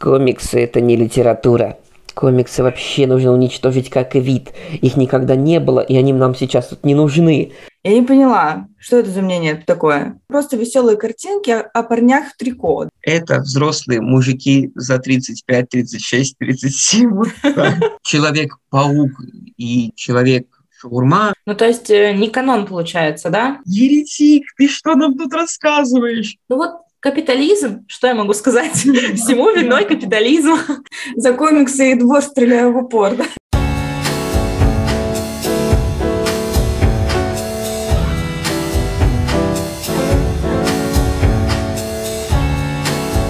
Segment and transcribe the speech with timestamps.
[0.00, 1.76] Комиксы– это не литература.
[2.14, 4.48] Комиксы вообще нужно уничтожить как и вид.
[4.80, 7.52] Их никогда не было, и они нам сейчас тут не нужны.
[7.84, 10.18] Я не поняла, что это за мнение такое?
[10.26, 12.88] Просто веселые картинки о парнях в трико.
[13.02, 17.22] Это взрослые мужики за 35, 36, 37.
[18.02, 19.10] Человек-паук
[19.58, 20.46] и человек
[20.80, 21.34] шаурма.
[21.44, 23.60] Ну, то есть э, не канон получается, да?
[23.66, 26.36] Еретик, ты что нам тут рассказываешь?
[26.48, 26.70] Ну вот
[27.00, 28.74] Капитализм, что я могу сказать?
[28.74, 30.58] Всему виной капитализм.
[31.16, 33.16] За комиксы и двор стреляю в упор.
[33.16, 33.24] Да?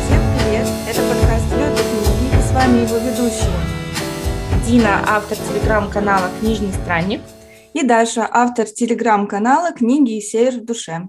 [0.02, 0.66] Всем привет!
[0.88, 3.54] Это подкаст «Лёд книги» и с вами его ведущие
[4.66, 7.20] Дина, автор телеграм-канала «Книжный странник»
[7.74, 11.02] и Даша, автор телеграм-канала «Книги и север в душе».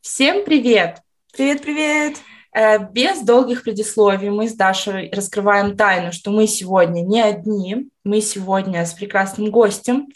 [0.00, 1.00] Всем привет!
[1.32, 2.16] Привет-привет!
[2.52, 8.20] Э, без долгих предисловий мы с Дашей раскрываем тайну, что мы сегодня не одни, мы
[8.20, 10.08] сегодня с прекрасным гостем,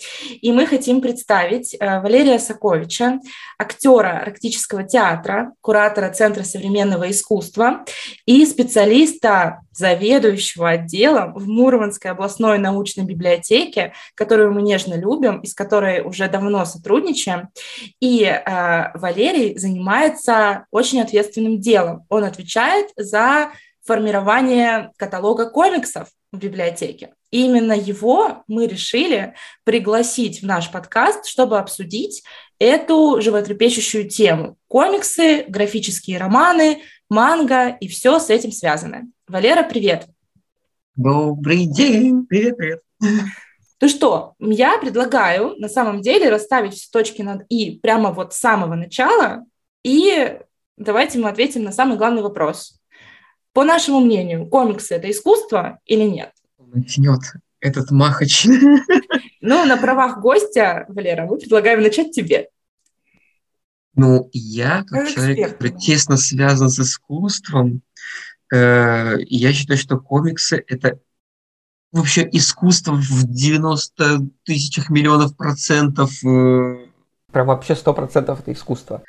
[0.42, 3.20] и мы хотим представить э, Валерия Соковича,
[3.56, 7.84] актера Арктического театра, куратора Центра современного искусства
[8.26, 15.54] и специалиста, заведующего отделом в Мурманской областной научной библиотеке, которую мы нежно любим и с
[15.54, 17.50] которой уже давно сотрудничаем.
[18.00, 22.06] И э, Валерий занимается очень ответственным делом.
[22.08, 23.52] Он отвечает за
[23.86, 27.12] формирование каталога комиксов в библиотеке.
[27.34, 32.22] И именно его мы решили пригласить в наш подкаст, чтобы обсудить
[32.60, 34.56] эту животрепещущую тему.
[34.68, 39.08] Комиксы, графические романы, манга и все с этим связано.
[39.26, 40.06] Валера, привет!
[40.94, 42.24] Добрый день!
[42.24, 42.82] Привет, привет!
[43.80, 48.38] Ну что, я предлагаю на самом деле расставить все точки над «и» прямо вот с
[48.38, 49.44] самого начала,
[49.82, 50.38] и
[50.76, 52.80] давайте мы ответим на самый главный вопрос.
[53.52, 56.30] По нашему мнению, комиксы– это искусство или нет?
[56.74, 57.20] Начнет
[57.60, 58.46] этот махач.
[59.46, 62.48] Ну, на правах гостя, Валера, мы предлагаем начать тебе.
[63.94, 65.52] Ну, я, как, как человек, эксперт.
[65.52, 67.82] который тесно связан с искусством,
[68.50, 70.98] э, я считаю, что комиксы– это
[71.92, 76.10] вообще искусство в 90 тысячах миллионов процентов.
[76.24, 76.86] Э,
[77.30, 79.04] Прям вообще сто процентов это искусство.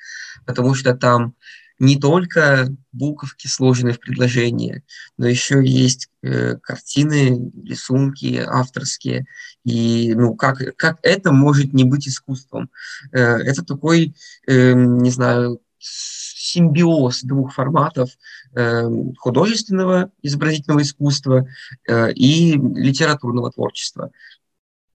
[0.45, 1.33] Потому что там
[1.79, 4.83] не только буковки, сложенные в предложение,
[5.17, 9.25] но еще есть э, картины, рисунки авторские.
[9.63, 12.69] И ну, как, как это может не быть искусством?
[13.11, 14.15] Э, это такой,
[14.47, 18.09] э, не знаю, симбиоз двух форматов
[18.55, 18.87] э,
[19.17, 21.47] художественного изобразительного искусства
[21.87, 24.11] э, и литературного творчества.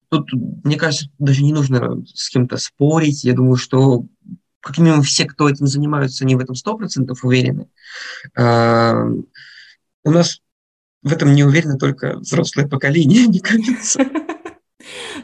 [0.08, 3.22] Тут, мне кажется, даже не нужно с кем-то спорить.
[3.24, 4.06] Я думаю, что
[4.60, 7.68] как минимум все, кто этим занимаются, они в этом сто процентов уверены.
[8.36, 9.06] А,
[10.04, 10.40] у нас
[11.02, 14.00] в этом не уверено только взрослое поколение, мне кажется.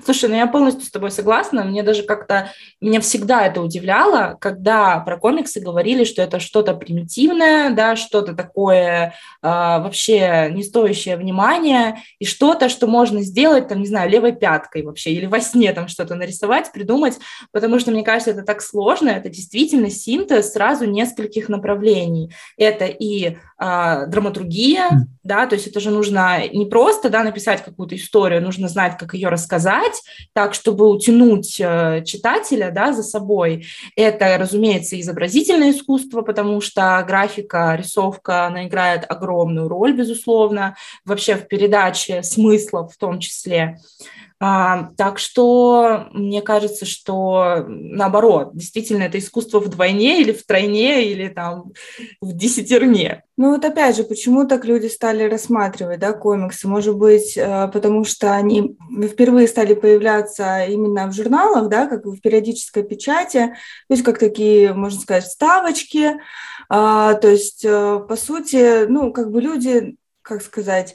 [0.07, 1.65] Слушай, ну я полностью с тобой согласна.
[1.65, 7.71] Мне даже как-то, меня всегда это удивляло, когда про комиксы говорили, что это что-то примитивное,
[7.71, 9.13] да, что-то такое э,
[9.43, 15.11] вообще не стоящее внимания, и что-то, что можно сделать, там, не знаю, левой пяткой вообще,
[15.11, 17.19] или во сне там что-то нарисовать, придумать,
[17.51, 22.33] потому что, мне кажется, это так сложно, это действительно синтез сразу нескольких направлений.
[22.57, 27.97] Это и э, драматургия, да, то есть это же нужно не просто, да, написать какую-то
[27.97, 29.96] историю, нужно знать, как ее рассказать,
[30.33, 33.67] так, чтобы утянуть э, читателя да, за собой.
[33.97, 41.49] Это, разумеется, изобразительное искусство, потому что графика, рисовка, она играет огромную роль, безусловно, вообще в
[41.49, 43.79] передаче смыслов в том числе.
[44.39, 51.73] Так что мне кажется, что наоборот, действительно, это искусство вдвойне или втройне, или там
[52.21, 53.23] в десятерне.
[53.39, 56.69] Ну вот опять же, почему так люди стали рассматривать да, комиксы?
[56.69, 58.77] Может быть, э, потому что они
[59.11, 63.49] впервые стали появляться именно в журналах, да, как в периодической печати,
[63.89, 66.13] то есть как такие, можно сказать, вставочки.
[66.69, 70.95] А, то есть, э, по сути, ну, как бы люди, как сказать,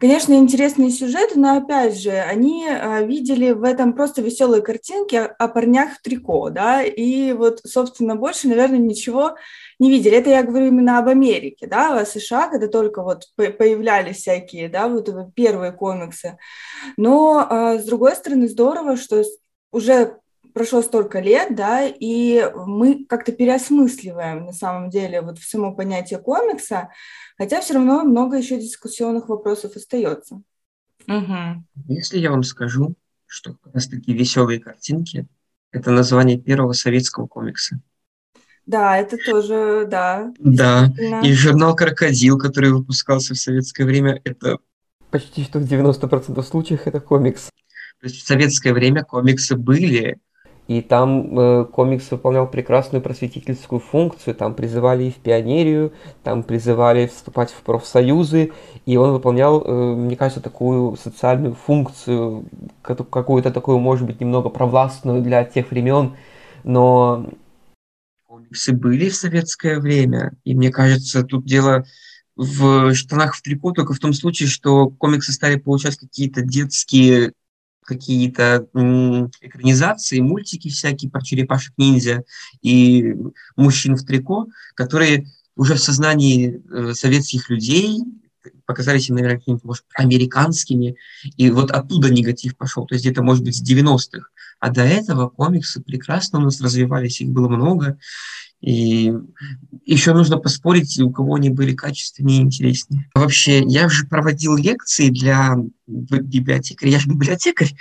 [0.00, 5.48] Конечно, интересные сюжеты, но опять же, они а, видели в этом просто веселые картинки о,
[5.48, 9.36] парнях в трико, да, и вот, собственно, больше, наверное, ничего
[9.78, 10.16] не видели.
[10.16, 14.88] Это я говорю именно об Америке, да, о США, когда только вот появлялись всякие, да,
[14.88, 16.38] вот первые комиксы.
[16.96, 19.22] Но, а, с другой стороны, здорово, что
[19.70, 20.18] уже
[20.52, 26.90] прошло столько лет, да, и мы как-то переосмысливаем на самом деле вот само понятие комикса,
[27.36, 30.42] хотя все равно много еще дискуссионных вопросов остается.
[31.06, 31.64] Угу.
[31.88, 32.94] Если я вам скажу,
[33.26, 35.26] что как раз таки веселые картинки–
[35.72, 37.80] это название первого советского комикса.
[38.66, 40.32] Да, это тоже, да.
[40.38, 40.92] Да,
[41.24, 44.58] и журнал «Крокодил», который выпускался в советское время, это...
[45.10, 47.50] Почти что в 90% случаев это комикс.
[48.00, 50.20] То есть в советское время комиксы были,
[50.70, 54.36] И там э, комикс выполнял прекрасную просветительскую функцию.
[54.36, 58.52] Там призывали и в пионерию, там призывали вступать в профсоюзы.
[58.86, 62.44] И он выполнял, э, мне кажется, такую социальную функцию,
[62.82, 66.14] ка- какую-то такую, может быть, немного провластную для тех времен.
[66.62, 67.26] Но
[68.28, 71.84] комиксы были в советское время, и мне кажется, тут дело
[72.36, 77.32] в штанах в трико только в том случае, что комиксы стали получать какие-то детские
[77.90, 78.66] какие-то
[79.40, 82.22] экранизации, мультики всякие про черепашек-ниндзя
[82.62, 83.14] и
[83.56, 85.26] мужчин в трико, которые
[85.56, 87.98] уже в сознании э, советских людей
[88.64, 90.96] показались наверное, какими-то, может, американскими,
[91.36, 94.28] и вот оттуда негатив пошел, то есть где-то, может быть, с 90-х.
[94.60, 97.98] А до этого комиксы прекрасно у нас развивались, их было много,
[98.60, 99.12] и
[99.86, 103.08] еще нужно поспорить, у кого они были качественнее и интереснее.
[103.14, 107.74] Вообще, я же проводил лекции для библиотекарей, я же библиотекарь,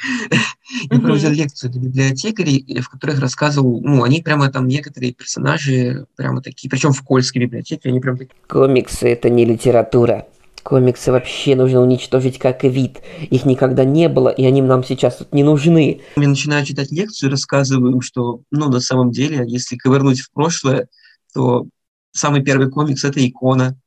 [0.89, 6.41] я проводил лекцию для библиотекарей, в которых рассказывал, ну, они прямо там некоторые персонажи прямо
[6.41, 10.27] такие, причем в Кольской библиотеке, они прям такие, комиксы это не литература.
[10.63, 12.99] Комиксы вообще нужно уничтожить как вид.
[13.29, 16.01] Их никогда не было, и они нам сейчас тут не нужны.
[16.15, 20.87] я начинаю читать лекцию, рассказываю им, что, ну, на самом деле, если ковырнуть в прошлое,
[21.33, 21.65] то
[22.11, 23.77] самый первый комикс– это икона.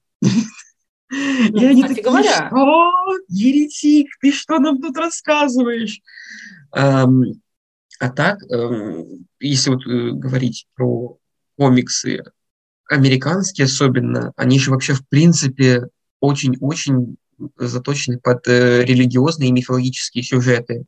[1.10, 2.48] И они такие, говоря.
[2.48, 3.02] что?
[3.28, 6.00] Еретик, ты что нам тут рассказываешь?
[6.70, 7.22] Ам,
[7.98, 11.18] А так, эм, если вот э, говорить про
[11.58, 12.22] комиксы,
[12.88, 15.88] американские особенно, они же вообще в принципе
[16.22, 17.16] очень-очень
[17.58, 20.84] заточены под э, религиозные и мифологические сюжеты.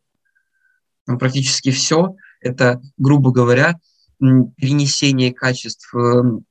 [1.04, 3.78] Там практически все это, грубо говоря,
[4.18, 6.46] перенесение качеств м,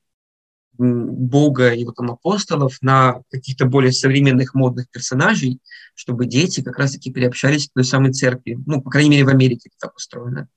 [0.77, 5.59] Бога и его там апостолов на каких-то более современных модных персонажей,
[5.95, 8.59] чтобы дети как раз-таки приобщались к той самой церкви.
[8.65, 10.49] Ну, по крайней мере, в Америке это так устроено.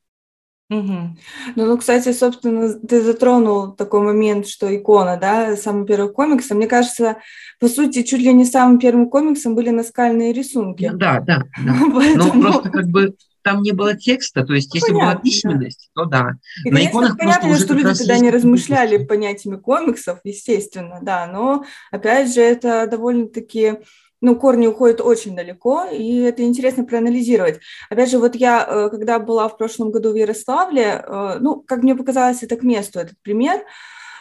[0.68, 1.16] Мгм.
[1.54, 6.50] Ну, ну, кстати, собственно, ты затронул такой момент, что икона, да, самый первый комикс.
[6.50, 7.18] А Мне кажется,
[7.60, 10.88] по сути, чуть ли не самым первым комиксом были наскальные рисунки.
[10.92, 11.72] Ну, да, да, да.
[11.80, 15.22] Но Поэтому- просто как бы там не было текста, то есть если была Понятно, да.
[15.30, 16.32] письменность, то да.
[16.64, 20.18] И, На конечно, иконах понятно, просто уже что люди тогда есть не размышляли понятиями комиксов,
[20.24, 23.74] естественно, да, но, опять же, это довольно-таки,
[24.20, 27.60] ну, корни уходят очень далеко, и это интересно проанализировать.
[27.90, 31.82] Опять же, вот я, э, когда была в прошлом году в Ярославле, э, ну, как
[31.82, 33.62] мне показалось, это к месту этот пример,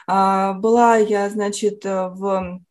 [0.07, 2.62] А, была я, значит, э, в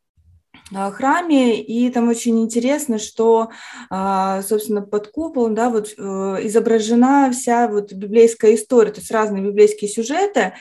[0.92, 3.50] храме, и там очень интересно, что,
[3.90, 9.90] а, собственно, под куполом, да, вот изображена вся вот библейская история, то есть разные библейские
[9.90, 10.54] сюжеты,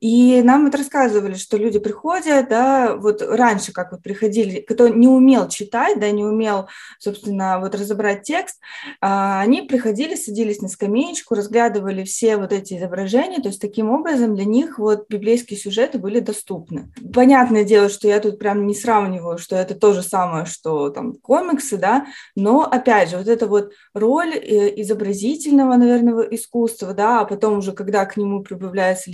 [0.00, 5.08] и нам это рассказывали, что люди приходят, да, вот раньше, как вот приходили, кто не
[5.08, 6.68] умел читать, да, не умел,
[6.98, 8.60] собственно, вот разобрать текст,
[9.00, 14.34] а, они приходили, садились на скамеечку, разглядывали все вот эти изображения, то есть таким образом
[14.34, 16.92] для них вот библейские сюжеты были доступны.
[17.12, 21.14] Понятное дело, что я тут прям не сравниваю, что это то же самое, что там
[21.14, 27.24] комиксы, да, но опять же, вот эта вот роль э, изобразительного, наверное, искусства, да, а
[27.24, 29.10] потом уже, когда к нему прибавляется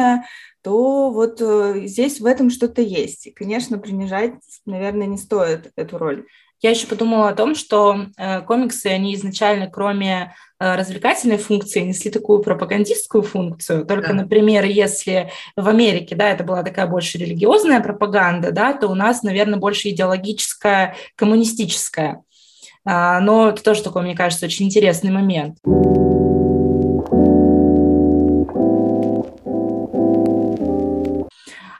[0.00, 0.24] литературное,
[0.62, 3.26] то вот э, здесь в этом что-то есть.
[3.26, 4.34] И, конечно, принижать,
[4.66, 6.26] наверное, не стоит эту роль.
[6.62, 12.10] Я еще подумала о том, что э, комиксы, они изначально, кроме э, развлекательной функции, несли
[12.10, 13.86] такую пропагандистскую функцию.
[13.86, 14.14] Только, Да.
[14.14, 19.22] например, если в Америке, да, это была такая больше религиозная пропаганда, да, то у нас,
[19.22, 22.22] наверное, больше идеологическая, коммунистическая.
[22.84, 25.56] А, но это тоже такой, мне кажется, очень интересный момент.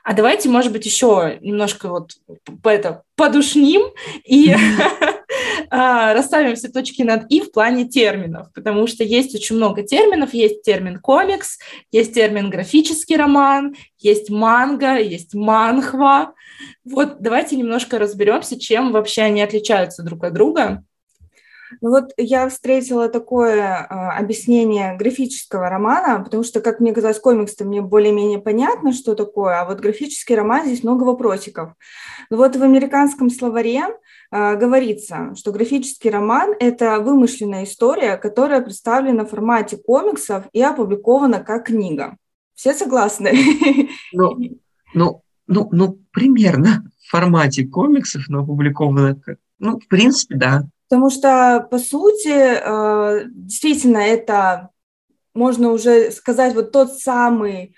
[0.03, 2.13] А давайте, может быть, еще немножко вот
[2.63, 3.81] п- это подушним
[4.25, 4.53] и
[5.69, 10.33] а, расставим все точки над «и» в плане терминов, потому что есть очень много терминов.
[10.33, 11.59] Есть термин комикс,
[11.91, 16.33] есть термин графический роман, есть манга, есть манхва.
[16.83, 20.83] Вот давайте немножко разберемся, чем вообще они отличаются друг от друга.
[21.79, 27.63] Ну вот я встретила такое а, объяснение графического романа, потому что, как мне казалось, комикс-то
[27.63, 31.73] мне более-менее понятно, что такое, а вот графический роман здесь много вопросиков.
[32.29, 33.83] Ну вот в американском словаре
[34.31, 41.39] а, говорится, что графический роман– это вымышленная история, которая представлена в формате комиксов и опубликована
[41.39, 42.17] как книга.
[42.55, 43.33] Все согласны?
[44.13, 44.37] Ну,
[44.93, 49.37] ну, ну, ну, примерно в формате комиксов, но опубликовано как...
[49.59, 50.63] Ну, в принципе, да.
[50.91, 54.71] Потому что, по сути, э, действительно, это
[55.33, 57.73] можно уже сказать вот тот самый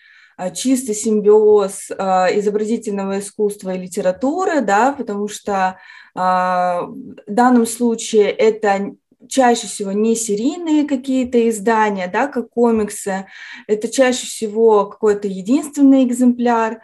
[0.56, 5.78] чистый симбиоз изобразительного искусства и литературы, да, потому что
[6.16, 6.90] в
[7.28, 8.96] данном случае это
[9.30, 13.28] чаще всего не серийные какие-то издания, да, как комиксы,
[13.68, 16.82] это чаще всего какой-то единственный экземпляр.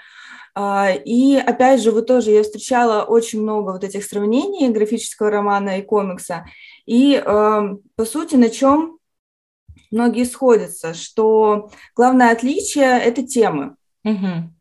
[0.56, 5.80] А, и опять же, вы тоже, я встречала очень много вот этих сравнений графического романа
[5.80, 6.46] и комикса.
[6.86, 9.00] И эм, по сути, на чем
[9.92, 13.76] многие сходятся, что главное отличие– это темы.
[14.04, 14.54] Угу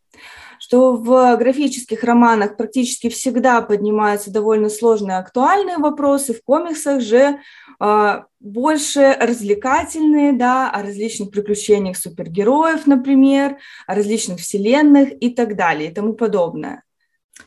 [0.68, 7.38] что в графических романах практически всегда поднимаются довольно сложные актуальные вопросы, в комиксах же
[7.80, 13.56] э, больше развлекательные, да, о различных приключениях супергероев, например,
[13.86, 16.82] о различных вселенных и так далее и тому подобное.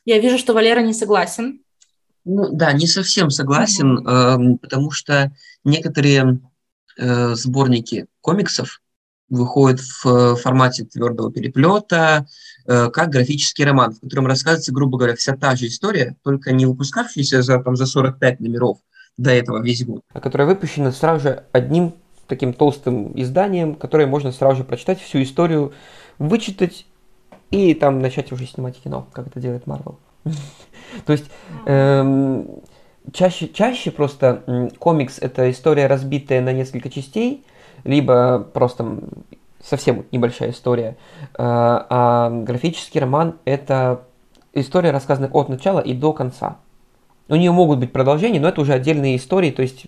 [0.03, 1.61] Я вижу, что Валера не согласен.
[2.25, 4.55] Ну да, не совсем согласен, mm-hmm.
[4.55, 5.31] э, потому что
[5.63, 6.39] некоторые
[6.97, 8.81] э, сборники комиксов
[9.31, 12.27] выходит в э, формате твердого переплета,
[12.65, 17.41] как графический роман, в котором рассказывается, грубо говоря, вся та же история, только не выпускавшаяся
[17.41, 18.77] за, там, за 45 номеров
[19.17, 20.01] до этого весь год.
[20.13, 21.93] А которая выпущена сразу же одним
[22.27, 25.73] таким толстым изданием, которое можно сразу же прочитать всю историю,
[26.17, 26.85] вычитать
[27.49, 29.99] и там начать уже снимать кино, как это делает Марвел.
[31.05, 31.25] То есть
[31.65, 32.47] эм,
[33.11, 37.45] чаще, чаще просто комикс это история, разбитая на несколько частей,
[37.83, 38.99] либо просто
[39.63, 40.97] совсем небольшая история.
[41.37, 44.03] А, а графический роман– это
[44.53, 46.57] история, рассказанная от начала и до конца.
[47.27, 49.85] У нее могут быть продолжения, но это уже отдельные истории, то есть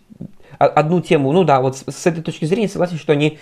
[0.58, 3.40] одну тему, ну да, вот с, этой точки зрения согласен, что они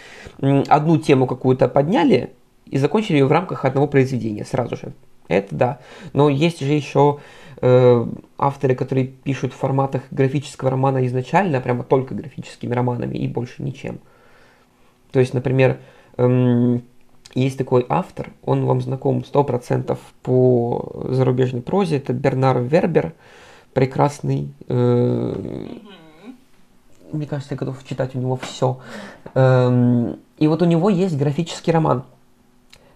[0.67, 2.31] одну тему какую-то подняли
[2.65, 4.93] и закончили ее в рамках одного произведения сразу же.
[5.27, 5.79] Это да.
[6.13, 7.19] Но есть же еще
[7.61, 8.05] э,
[8.37, 13.99] авторы, которые пишут в форматах графического романа изначально, прямо только графическими романами и больше ничем.
[15.11, 15.77] То есть, например,
[16.17, 16.83] эм,
[17.33, 23.13] есть такой автор, он вам знаком 100% по зарубежной прозе, это Бернар Вербер,
[23.73, 25.67] прекрасный, э,
[27.11, 28.79] мне кажется, я готов читать у него все.
[29.33, 32.03] Эм, и вот у него есть графический роман.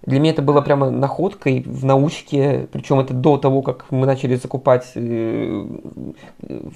[0.03, 4.36] Для меня это было прямо находкой в научке, причем это до того, как мы начали
[4.36, 5.65] закупать э,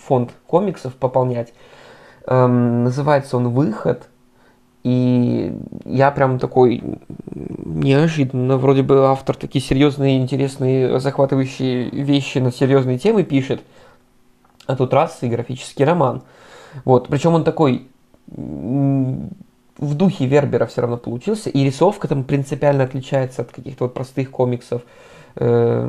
[0.04, 1.54] фонд комиксов, пополнять.
[2.26, 4.09] Эм, называется он «Выход»,
[4.90, 5.54] и
[5.86, 6.82] я прям такой
[7.36, 13.62] неожиданно, вроде бы автор такие серьезные, интересные, захватывающие вещи на серьезные темы пишет,
[14.66, 16.24] а тут раз и графический роман.
[16.86, 17.88] Вот, причем он такой
[18.28, 24.32] в духе Вербера все равно получился, и рисовка там принципиально отличается от каких-то вот простых
[24.32, 24.82] комиксов.
[25.36, 25.86] Э,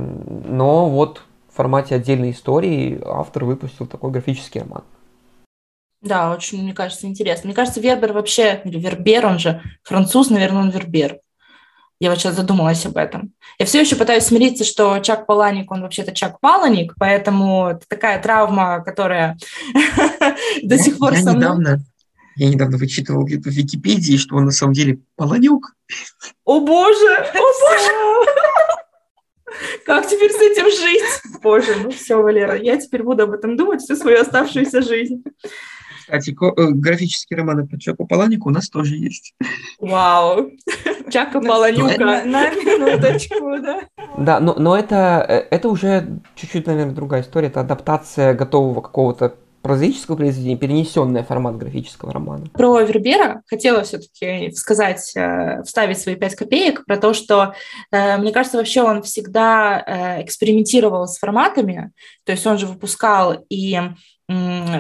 [0.47, 4.83] но вот в формате отдельной истории автор выпустил такой графический роман.
[6.01, 7.49] Да, очень, мне кажется, интересно.
[7.49, 11.21] Мне кажется, Вербер вообще, или Вербер, он же француз, наверное, он Вербер.
[12.01, 13.35] Я вот сейчас задумалась об этом.
[13.59, 18.23] Я все еще пытаюсь смириться, что Чак Паланик, он вообще-то Чак Паланик, поэтому это такая
[18.23, 19.37] травма, которая
[20.63, 21.79] до сих пор со мной.
[22.37, 25.75] Я недавно вычитывал где-то в Википедии, что он на самом деле Паланюк.
[26.47, 27.17] О боже!
[27.35, 28.31] О боже!
[29.85, 31.43] Как теперь с этим жить?
[31.43, 35.23] Боже, ну все, Валера, я теперь буду об этом думать всю свою оставшуюся жизнь.
[36.11, 39.35] Кстати, э, графические романы по Чаку Паланику у нас тоже есть.
[39.79, 40.51] Вау!
[41.09, 42.25] Чака Паланюка.
[42.25, 43.83] На минуточку, да.
[44.19, 47.47] Да, но, но это, э, это уже чуть-чуть, наверное, другая история.
[47.47, 52.47] Это адаптация готового какого-то прозаического произведения, перенесенное в формат графического романа.
[52.53, 57.55] Про Вербера хотела все-таки сказать, э, вставить свои пять копеек про то, что,
[57.93, 61.93] мне кажется, вообще он всегда экспериментировал с форматами,
[62.25, 63.79] то есть он же выпускал и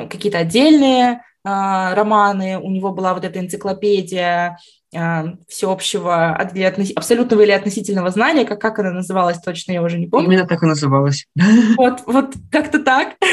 [0.08, 4.58] какие-то отдельные а, романы, у него была вот эта энциклопедия
[4.94, 10.26] а, всеобщего абсолютного или относительного знания, как, как она называлась точно, я уже не помню.
[10.26, 11.26] Именно так и называлась.
[11.78, 13.14] Вот, вот как-то так.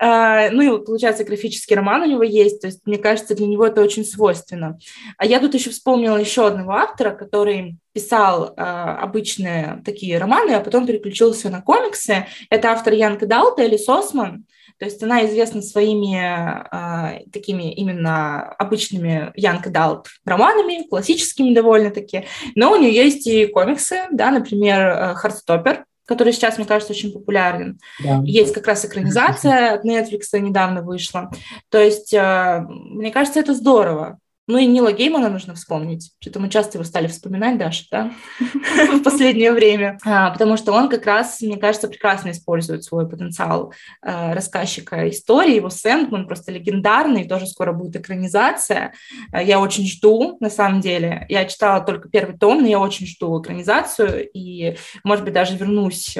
[0.00, 3.66] А, ну и получается графический роман у него есть, то есть мне кажется, для него
[3.66, 4.78] это очень свойственно.
[5.16, 10.86] А я тут еще вспомнила еще одного автора, который писал обычные такие романы, а потом
[10.86, 12.26] переключился на комиксы.
[12.48, 14.44] Это автор Янка Далта, Элис Осман.
[14.78, 22.72] То есть она известна своими э, такими именно обычными young adult романами, классическими довольно-таки, но
[22.72, 27.78] у нее есть и комиксы, да, например, Хардстоппер, который сейчас, мне кажется, очень популярен.
[28.02, 28.22] Да.
[28.24, 31.30] Есть как раз экранизация от Netflix недавно вышла.
[31.68, 34.18] То есть, э, мне кажется, это здорово.
[34.48, 36.12] Ну и Нила Геймана нужно вспомнить.
[36.20, 39.98] Что-то мы часто его стали вспоминать, Даша, да, в последнее время.
[40.06, 45.56] А, потому что он как раз, мне кажется, прекрасно использует свой потенциал а, рассказчика истории.
[45.56, 48.94] Его Сэндман просто легендарный, тоже скоро будет экранизация.
[49.32, 51.26] А, я очень жду, на самом деле.
[51.28, 54.30] Я читала только первый том, но я очень жду экранизацию.
[54.32, 56.16] И, может быть, даже вернусь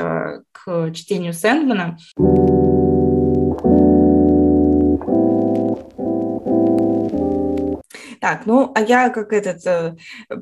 [0.53, 1.97] к чтению Сэндмана.
[8.21, 9.97] Так, ну, а я как этот э,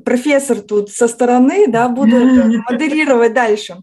[0.05, 2.17] профессор тут со стороны, да, буду
[2.69, 3.77] модерировать дальше.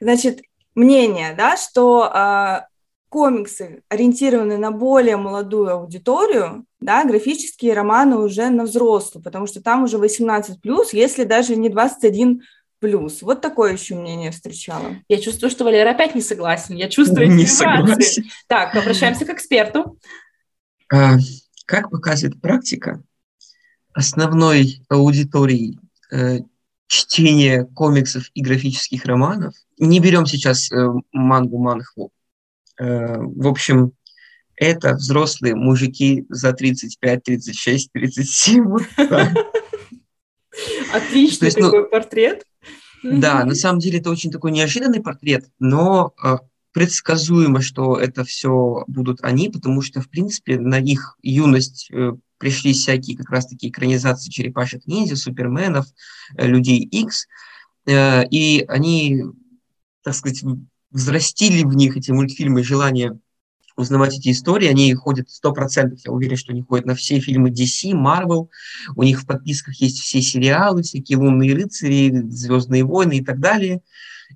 [0.00, 0.40] Значит,
[0.74, 2.60] мнение, да, что э,
[3.08, 9.84] комиксы ориентированы на более молодую аудиторию, да, графические романы уже на взрослую, потому что там
[9.84, 12.42] уже 18 плюс, если даже не 21
[12.78, 13.22] плюс.
[13.22, 14.96] Вот такое еще мнение встречала.
[15.08, 16.74] Я чувствую, что Валера опять не согласен.
[16.74, 18.24] Я чувствую не согласен.
[18.48, 19.98] Так, обращаемся к эксперту.
[20.92, 21.16] А,
[21.64, 23.02] как показывает практика,
[23.96, 25.80] основной аудиторией
[26.12, 26.40] э,
[26.86, 29.54] чтения комиксов и графических романов.
[29.78, 32.10] Не берем сейчас э, мангу манхву.
[32.78, 33.92] Э, в общем,
[34.54, 38.76] это взрослые мужики за 35, 36, 37.
[40.92, 42.44] Отличный есть, ну, такой портрет.
[43.02, 46.36] Да, на самом деле это очень такой неожиданный портрет, но э,
[46.76, 52.74] предсказуемо, что это все будут они, потому что, в принципе, на их юность э, пришли
[52.74, 55.86] всякие как раз-таки экранизации черепашек ниндзя, суперменов,
[56.36, 57.28] э, людей X,
[57.86, 59.22] э, и они,
[60.04, 60.44] так сказать,
[60.90, 63.18] взрастили в них эти мультфильмы желание
[63.74, 67.92] узнавать эти истории, они ходят 100%, я уверен, что они ходят на все фильмы DC,
[67.92, 68.48] Marvel,
[68.96, 73.80] у них в подписках есть все сериалы, всякие «Лунные рыцари», «Звездные войны» и так далее.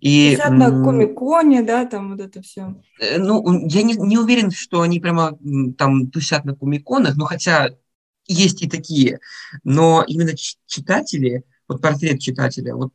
[0.00, 2.80] И, на комиконе, да, там вот это все.
[3.00, 5.38] Э, ну, я не, не уверен, что они прямо
[5.76, 7.70] там тусят на комиконах, но хотя
[8.26, 9.20] есть и такие,
[9.64, 10.32] но именно
[10.66, 12.92] читатели, вот портрет читателя, вот,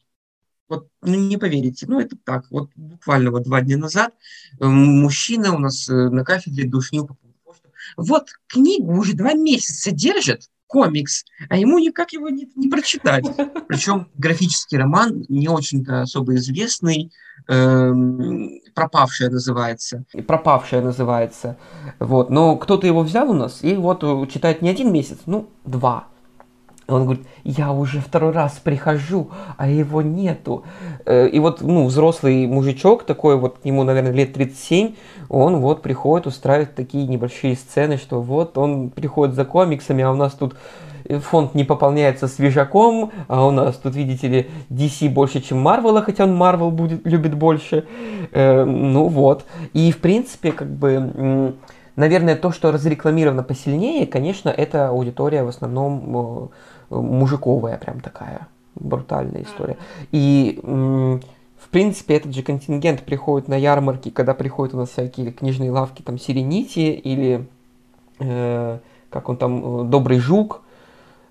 [0.69, 4.13] вот ну, не поверите, ну это так, вот буквально вот два дня назад
[4.59, 9.13] э, мужчина у нас э, на кафедре душнил по поводу того, что вот книгу уже
[9.13, 13.25] два месяца держит, комикс, а ему никак его не, не прочитать.
[13.67, 17.11] Причем графический роман не очень-то особо известный,
[17.47, 20.05] эм, «Пропавшая» называется.
[20.27, 21.57] «Пропавшая» называется.
[21.99, 22.29] Вот.
[22.29, 26.07] Но кто-то его взял у нас и вот читает не один месяц, ну, два.
[26.87, 30.63] Он говорит, я уже второй раз прихожу, а его нету.
[31.05, 34.93] Э, и вот, ну, взрослый мужичок такой, вот ему, наверное, лет 37,
[35.29, 40.15] он вот приходит, устраивает такие небольшие сцены, что вот он приходит за комиксами, а у
[40.15, 40.55] нас тут
[41.07, 46.23] фонд не пополняется свежаком, а у нас тут, видите ли, DC больше, чем Марвела, хотя
[46.23, 47.85] он Марвел будет, любит больше.
[48.31, 49.45] Э, ну вот.
[49.73, 51.55] И, в принципе, как бы,
[51.95, 56.47] наверное, то, что разрекламировано посильнее, конечно, это аудитория в основном э,
[57.01, 59.77] мужиковая прям такая брутальная история.
[60.11, 60.59] И
[61.65, 66.03] в принципе, этот же контингент приходит на ярмарки, когда приходят у нас всякие книжные лавки,
[66.03, 67.47] там, Сиренити или,
[68.19, 68.79] э,
[69.09, 70.61] как он там, э, Добрый Жук,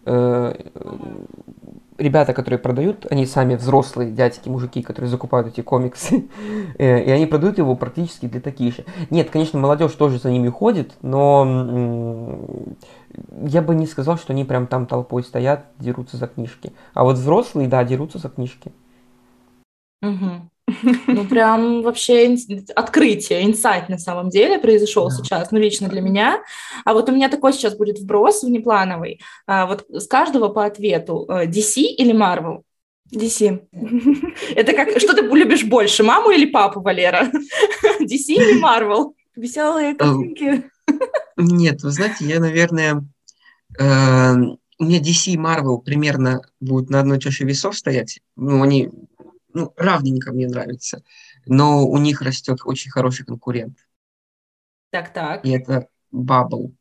[0.06, 0.54] Э,
[1.96, 6.24] ребята, которые продают, они сами взрослые дядьки, мужики, которые закупают эти комиксы,
[6.78, 8.84] э, и они продают его практически для таких же.
[9.10, 12.38] Нет, конечно, молодежь тоже за ними ходит, но
[13.46, 16.72] я бы не сказал, что они прям там толпой стоят, дерутся за книжки.
[16.94, 18.72] А вот взрослые, да, дерутся за книжки.
[20.02, 20.50] Угу.
[21.08, 22.36] Ну, прям вообще
[22.74, 25.14] открытие, инсайт на самом деле произошел да.
[25.14, 26.42] сейчас, ну, лично для меня.
[26.84, 29.20] А вот у меня такой сейчас будет вброс внеплановый.
[29.46, 32.62] А, вот с каждого по ответу, э, DC или Marvel?
[33.14, 33.60] DC.
[34.56, 37.30] Это как, что ты любишь больше, маму или папу, Валера?
[38.00, 39.12] DC или Marvel?
[39.36, 40.64] Веселые э, картинки.
[41.36, 43.04] Нет, вы знаете, я, наверное,
[43.78, 44.34] э,
[44.78, 48.20] у меня DC и Marvel примерно будут на одной чаше весов стоять.
[48.36, 48.90] Ну, они
[49.52, 51.02] ну, равненько мне нравится,
[51.46, 53.78] но у них растет очень хороший конкурент.
[54.90, 55.44] Так, так.
[55.44, 56.72] И это Bubble.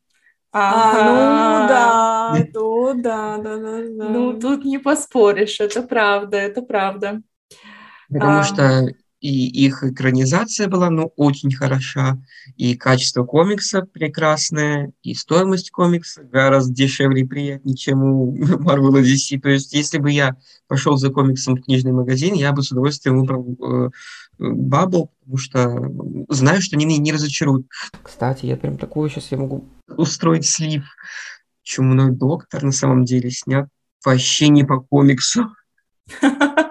[0.52, 4.10] А, ну да, ну да, да, да, да.
[4.10, 7.22] Ну тут не поспоришь, это правда, это правда.
[8.10, 8.44] Потому а...
[8.44, 8.88] что
[9.24, 12.22] и их экранизация была, ну, очень хороша,
[12.58, 19.14] и качество комикса прекрасное, и стоимость комикса гораздо дешевле и приятнее, чем у Marvel и
[19.14, 19.40] DC.
[19.40, 20.36] То есть, если бы я
[20.68, 23.90] пошел за комиксом в книжный магазин, я бы с удовольствием выбрал э,
[24.40, 27.66] Бабл, потому что знаю, что они меня не разочаруют.
[28.02, 30.84] Кстати, я прям такую сейчас я могу устроить слив.
[31.62, 33.70] Чумной доктор на самом деле снят
[34.04, 35.46] вообще не по комиксу.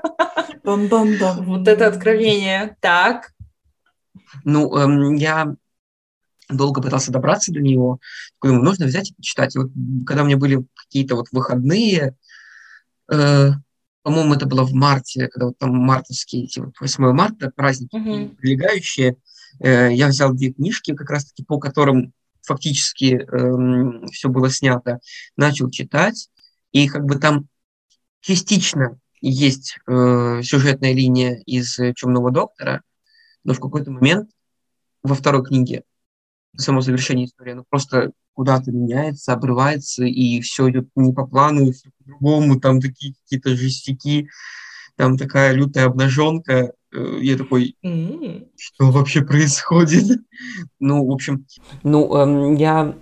[0.64, 1.44] Бам-бам-бам.
[1.44, 2.76] Вот это откровение.
[2.80, 3.32] Так.
[4.44, 5.54] Ну, эм, я
[6.48, 7.98] долго пытался добраться до него.
[8.42, 9.54] Думаю, нужно взять и почитать.
[9.54, 9.70] И вот,
[10.06, 12.16] когда у меня были какие-то вот выходные,
[13.10, 13.50] э,
[14.02, 18.36] по-моему, это было в марте, когда вот там мартовские, эти вот 8 марта, праздники mm-hmm.
[18.36, 19.16] прилегающие,
[19.60, 25.00] э, я взял две книжки, как раз-таки по которым фактически э, эм, все было снято,
[25.36, 26.28] начал читать,
[26.72, 27.46] и как бы там
[28.20, 32.82] частично есть э, сюжетная линия из «Темного доктора»,
[33.44, 34.30] но в какой-то момент
[35.02, 35.84] во второй книге
[36.56, 41.90] само завершение истории, оно просто куда-то меняется, обрывается, и все идет не по плану, все
[41.98, 44.28] по-другому, там такие какие-то жестяки,
[44.96, 46.72] там такая лютая обнаженка.
[46.92, 47.76] Э, я такой,
[48.56, 50.20] что вообще происходит?
[50.80, 51.46] ну, в общем...
[51.82, 52.94] Ну, эм, я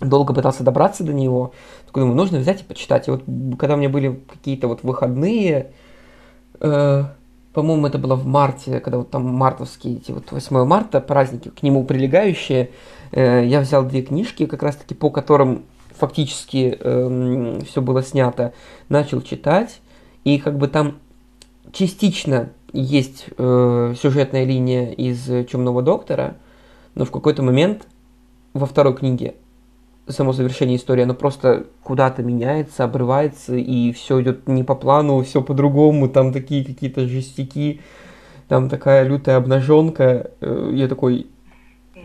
[0.00, 1.52] долго пытался добраться до него,
[1.86, 3.08] такой думаю, нужно взять и почитать.
[3.08, 3.22] И вот
[3.58, 5.72] когда у меня были какие-то вот выходные,
[6.60, 7.04] э,
[7.52, 11.62] по-моему, это было в марте, когда вот там мартовские, эти вот 8 марта, праздники, к
[11.62, 12.70] нему прилегающие,
[13.12, 15.64] э, я взял две книжки, как раз-таки по которым
[15.96, 18.52] фактически э, эм, все было снято,
[18.88, 19.80] начал читать,
[20.24, 20.98] и как бы там
[21.72, 26.36] частично есть э, сюжетная линия из Темного доктора,
[26.96, 27.86] но в какой-то момент
[28.52, 29.34] во второй книге
[30.08, 35.42] само завершение истории, оно просто куда-то меняется, обрывается, и все идет не по плану, все
[35.42, 37.80] по-другому, там такие какие-то жестяки,
[38.48, 40.30] там такая лютая обнаженка.
[40.40, 41.26] Э, я такой,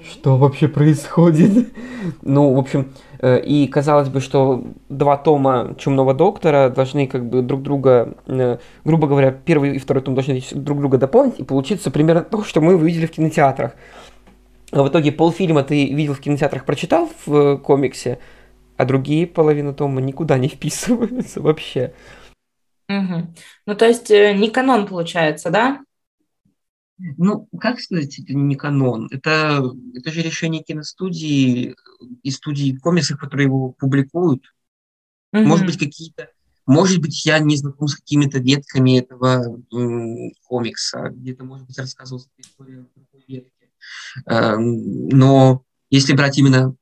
[0.10, 1.74] что вообще происходит?
[2.22, 7.42] ну, в общем, э, и казалось бы, что два тома Чумного доктора должны как бы
[7.42, 11.92] друг друга, э, грубо говоря, первый и второй том должны друг друга дополнить, и получиться
[11.92, 13.74] примерно то, что мы увидели в кинотеатрах.
[14.72, 18.20] А в итоге полфильма ты видел в кинотеатрах, прочитал в э, комиксе,
[18.78, 21.94] а другие половины тома никуда не вписываются вообще.
[22.88, 23.34] Угу.
[23.66, 25.82] Ну, то есть э, не канон получается, да?
[26.98, 29.08] Ну, как сказать, это не канон.
[29.12, 29.64] Это,
[29.96, 31.76] это же решение киностудии
[32.24, 34.44] и студии комиксов, которые его публикуют.
[35.34, 35.44] Угу.
[35.44, 36.30] Может быть, какие-то...
[36.66, 41.10] Может быть, я не знаком с какими-то ветками этого м, комикса.
[41.10, 42.86] Где-то, может быть, рассказывался история
[44.26, 46.76] но если брать именно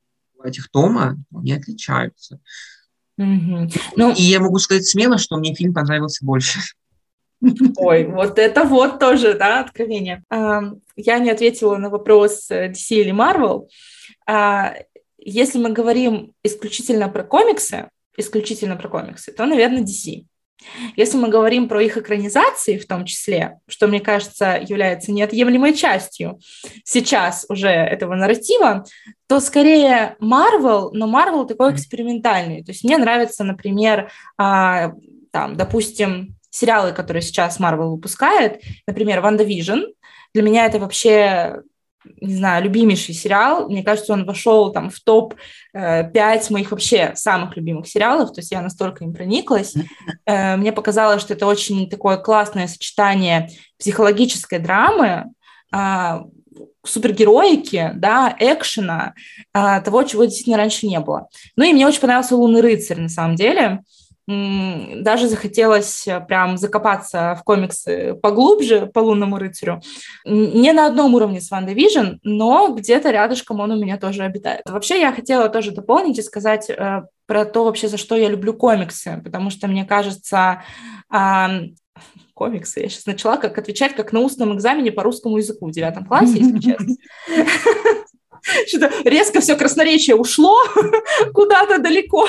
[0.44, 2.40] этих тома, они отличаются.
[3.20, 3.80] Mm-hmm.
[3.96, 6.60] Ну, И я могу сказать смело, что мне фильм понравился больше.
[7.78, 10.24] Ой, вот это вот тоже, да, откровение.
[10.30, 13.68] Я не ответила на вопрос э, DC или Marvel.
[14.26, 14.74] А,
[15.20, 20.26] если мы говорим исключительно про комиксы, исключительно про комиксы, то, наверное, DC.
[20.96, 26.40] Если мы говорим про их экранизации в том числе, что, мне кажется, является неотъемлемой частью
[26.84, 28.86] сейчас уже этого нарратива,
[29.28, 32.64] то скорее Marvel, но Marvel такой экспериментальный.
[32.64, 34.94] То есть мне нравится, например, а,
[35.32, 39.82] там, допустим, сериалы, которые сейчас Marvel выпускает, например, WandaVision.
[40.34, 41.62] Для меня это вообще
[42.22, 43.70] не знаю, любимейший сериал.
[43.70, 48.52] Мне кажется, он вошел там в топ-5 э, моих вообще самых любимых сериалов, то есть
[48.52, 49.74] я настолько им прониклась.
[50.26, 55.26] Э, мне показалось, что это очень такое классное сочетание психологической драмы,
[55.72, 56.24] а,
[56.84, 59.14] супергероики, да, экшена,
[59.54, 61.28] а, того, чего действительно раньше не было.
[61.56, 63.82] Ну и мне очень понравился «Лунный рыцарь», на самом деле
[64.28, 69.82] даже захотелось э, прям закопаться в комиксы поглубже по лунному рыцарю.
[70.26, 74.64] Не на одном уровне с WandaVision, но где-то рядышком он у меня тоже обитает.
[74.66, 78.54] Вообще я хотела тоже дополнить и сказать э, про то вообще, за что я люблю
[78.54, 80.64] комиксы, потому что мне кажется,
[82.34, 82.82] комиксы.
[82.82, 86.38] Я сейчас начала как отвечать как на устном экзамене по русскому языку в девятом классе,
[86.38, 86.96] если честно.
[88.68, 90.58] Что-то резко все красноречие ушло
[91.34, 92.28] куда-то далеко,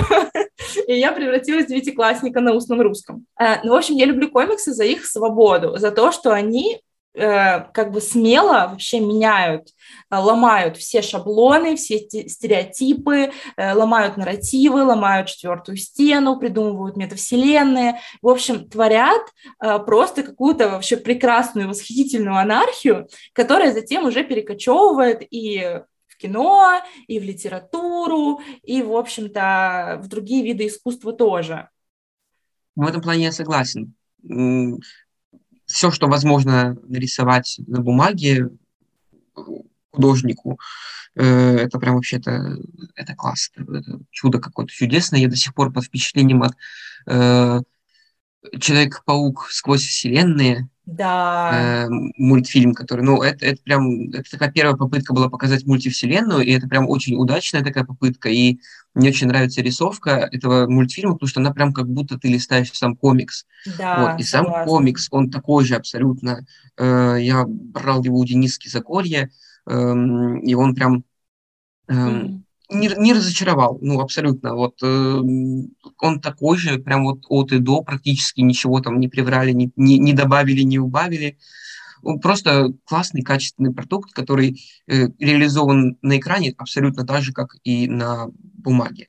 [0.86, 3.26] и я превратилась в девятиклассника на устном русском.
[3.40, 6.80] Э, ну, в общем, я люблю комиксы за их свободу, за то, что они
[7.14, 9.68] э, как бы смело вообще меняют,
[10.10, 18.00] э, ломают все шаблоны, все стереотипы, ломают нарративы, ломают четвертую стену, придумывают метавселенные.
[18.22, 19.22] В общем, творят
[19.86, 25.82] просто какую-то вообще прекрасную, восхитительную анархию, которая затем уже перекочевывает и
[26.18, 31.68] кино, и в литературу, и, в общем-то, в другие виды искусства тоже.
[32.76, 33.94] В этом плане я согласен.
[35.64, 38.50] Все, что возможно нарисовать на бумаге
[39.90, 40.58] художнику,
[41.14, 42.56] э, это прям вообще-то
[42.94, 45.20] это класс, это чудо какое-то чудесное.
[45.20, 46.54] Я до сих пор под впечатлением от
[47.06, 47.60] э,
[48.60, 51.84] Человек-паук сквозь вселенные, да.
[51.84, 56.50] э, мультфильм, который, ну, это, это прям, это такая первая попытка была показать мультивселенную, и
[56.52, 58.58] это прям очень удачная такая попытка, и
[58.94, 62.96] мне очень нравится рисовка этого мультфильма, потому что она прям как будто ты листаешь сам
[62.96, 63.44] комикс.
[63.78, 64.66] Да, вот, и сам согласна.
[64.66, 66.46] комикс, он такой же абсолютно.
[66.78, 69.30] Э, я брал его у Дениски Закорье,
[69.66, 69.94] э,
[70.42, 71.04] и он прям
[71.88, 74.54] mm-hmm не, не разочаровал, ну, абсолютно.
[74.54, 79.52] Вот э, он такой же, прям вот от и до, практически ничего там не приврали,
[79.52, 81.38] не, не, не добавили, не убавили.
[82.22, 88.28] Просто классный, качественный продукт, который э, реализован на экране абсолютно так же, как и на
[88.32, 89.08] бумаге.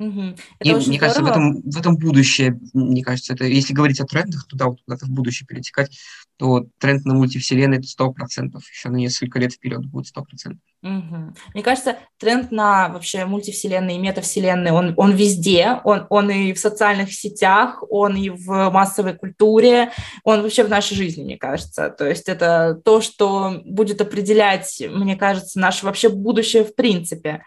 [0.00, 0.34] Угу.
[0.60, 0.98] И мне здорово.
[0.98, 4.78] кажется, в этом, в этом будущее, мне кажется, это, если говорить о трендах, туда вот
[4.82, 5.90] куда-то в будущее перетекать,
[6.38, 10.62] то тренд на мультивселенной это сто процентов, еще на несколько лет вперед будет сто процентов.
[10.82, 11.34] Угу.
[11.52, 16.58] Мне кажется, тренд на вообще мультивселенные и метавселенные, он, он везде, он, он и в
[16.58, 19.92] социальных сетях, он и в массовой культуре,
[20.24, 21.90] он вообще в нашей жизни, мне кажется.
[21.90, 27.42] То есть это то, что будет определять, мне кажется, наше вообще будущее в принципе.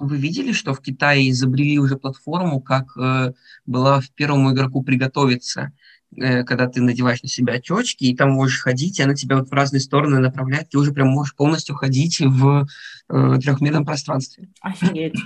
[0.00, 3.32] Вы видели, что в Китае изобрели уже платформу, как э,
[3.66, 5.72] была в первому игроку приготовиться,
[6.16, 9.50] э, когда ты надеваешь на себя очечки, и там можешь ходить, и она тебя вот
[9.50, 12.66] в разные стороны направляет, ты уже прям можешь полностью ходить в
[13.10, 14.48] э, трехмерном пространстве.
[14.62, 15.20] Офигеть,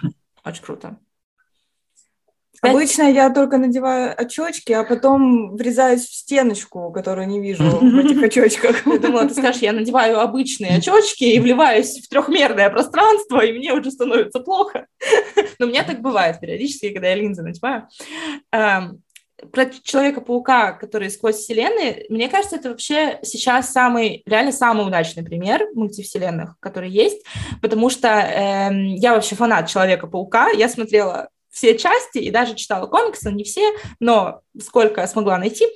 [0.44, 0.98] очень круто.
[2.62, 8.22] Обычно я только надеваю очечки, а потом врезаюсь в стеночку, которую не вижу в этих
[8.22, 8.86] очочках.
[8.86, 13.72] Я думала, ты скажешь, я надеваю обычные очечки и вливаюсь в трехмерное пространство, и мне
[13.72, 14.86] уже становится плохо.
[15.58, 17.88] Но у меня так бывает периодически, когда я линзы надеваю.
[18.52, 19.02] Эм,
[19.52, 25.66] про Человека-паука, который сквозь вселенные, мне кажется, это вообще сейчас самый, реально самый удачный пример
[25.74, 27.24] мультивселенных, который есть,
[27.60, 33.30] потому что э, я вообще фанат Человека-паука, я смотрела все части и даже читала комиксы,
[33.30, 35.66] не все, но сколько смогла найти.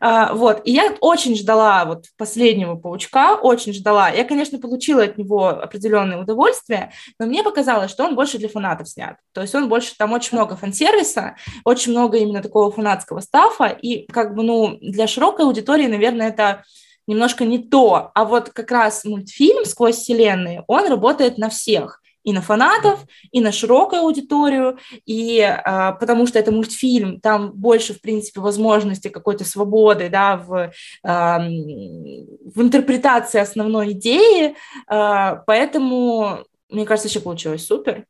[0.00, 0.62] А, вот.
[0.64, 4.08] И я очень ждала вот последнего паучка, очень ждала.
[4.08, 8.88] Я, конечно, получила от него определенное удовольствие, но мне показалось, что он больше для фанатов
[8.88, 9.16] снят.
[9.34, 14.10] То есть он больше, там очень много фан-сервиса, очень много именно такого фанатского стафа, и
[14.10, 16.64] как бы, ну, для широкой аудитории, наверное, это
[17.06, 18.12] немножко не то.
[18.14, 23.40] А вот как раз мультфильм «Сквозь вселенные», он работает на всех и на фанатов, и
[23.40, 29.46] на широкую аудиторию, и а, потому что это мультфильм, там больше, в принципе, возможности какой-то
[29.46, 30.70] свободы, да, в,
[31.02, 38.04] а, в интерпретации основной идеи, а, поэтому, мне кажется, еще получилось супер,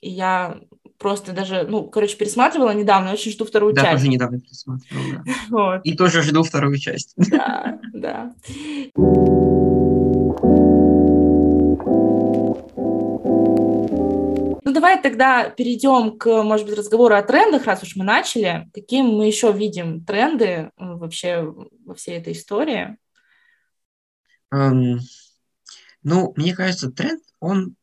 [0.00, 0.60] и я
[0.96, 3.94] просто даже, ну, короче, пересматривала недавно, очень жду вторую да, часть.
[3.94, 5.32] Да, тоже недавно пересматривала, да.
[5.50, 5.80] вот.
[5.82, 7.14] И тоже жду вторую часть.
[7.16, 8.32] Да, да.
[14.76, 18.68] Давай тогда перейдем к, может быть, разговору о трендах, раз уж мы начали.
[18.74, 21.42] Какие мы еще видим тренды э, вообще
[21.86, 22.98] во всей этой истории?
[24.52, 24.98] Um,
[26.02, 27.74] ну, мне кажется, тренд, он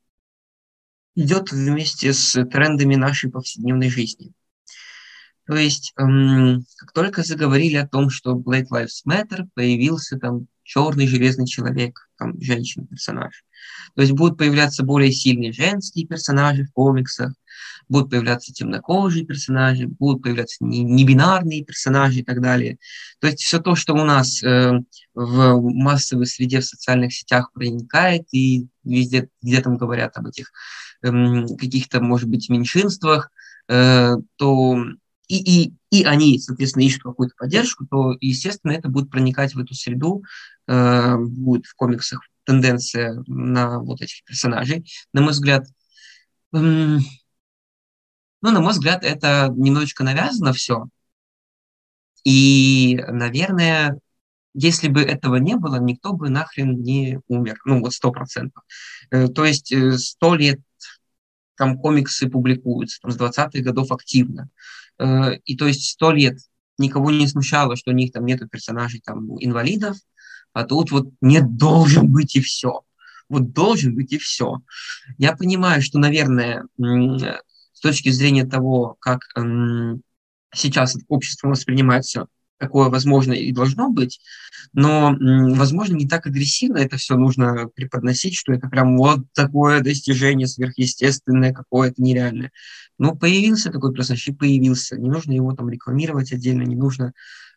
[1.15, 4.31] идет вместе с трендами нашей повседневной жизни.
[5.47, 11.07] То есть, эм, как только заговорили о том, что Black Lives Matter, появился там черный
[11.07, 13.43] железный человек, там женщина-персонаж.
[13.95, 17.33] То есть будут появляться более сильные женские персонажи в комиксах,
[17.89, 22.77] будут появляться темнокожие персонажи, будут появляться небинарные персонажи и так далее.
[23.19, 24.79] То есть все то, что у нас э,
[25.13, 30.51] в массовой среде в социальных сетях проникает и везде, где там говорят об этих
[31.03, 31.09] э,
[31.57, 33.31] каких-то, может быть, меньшинствах,
[33.69, 34.77] э, то
[35.27, 39.73] и, и, и они, соответственно, ищут какую-то поддержку, то, естественно, это будет проникать в эту
[39.73, 40.23] среду,
[40.67, 44.85] э, будет в комиксах тенденция на вот этих персонажей.
[45.13, 45.65] На мой взгляд,
[46.53, 46.99] эм,
[48.41, 50.87] ну, на мой взгляд, это немножечко навязано все.
[52.23, 53.99] И, наверное,
[54.53, 57.59] если бы этого не было, никто бы нахрен не умер.
[57.65, 58.63] Ну, вот сто процентов.
[59.11, 60.59] Э, то есть э, сто лет
[61.55, 64.49] там комиксы публикуются, там, с 20-х годов активно.
[64.99, 66.37] Э, и то есть сто лет
[66.77, 69.97] никого не смущало, что у них там нету персонажей там инвалидов,
[70.53, 72.81] а тут вот не должен быть и все.
[73.29, 74.59] Вот должен быть и все.
[75.17, 79.21] Я понимаю, что, наверное, с точки зрения того, как
[80.53, 82.27] сейчас общество воспринимает все,
[82.59, 84.21] такое возможно и должно быть,
[84.71, 90.47] но, возможно, не так агрессивно это все нужно преподносить, что это прям вот такое достижение
[90.47, 92.51] сверхъестественное, какое-то нереальное.
[92.97, 94.97] Но появился такой и появился.
[94.97, 97.13] Не нужно его там рекламировать отдельно, не нужно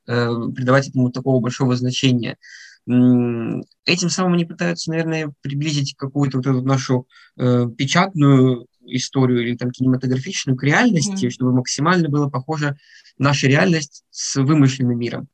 [0.09, 2.37] э, придавать этому такого большого значения.
[2.87, 9.73] Этим самым они пытаются, наверное, приблизить какую-то вот эту нашу э, печатную историю или там
[9.73, 11.31] кинематографичную к реальности, mm-hmm.
[11.31, 12.77] чтобы максимально было похоже
[13.19, 15.29] наша реальность с вымышленным миром.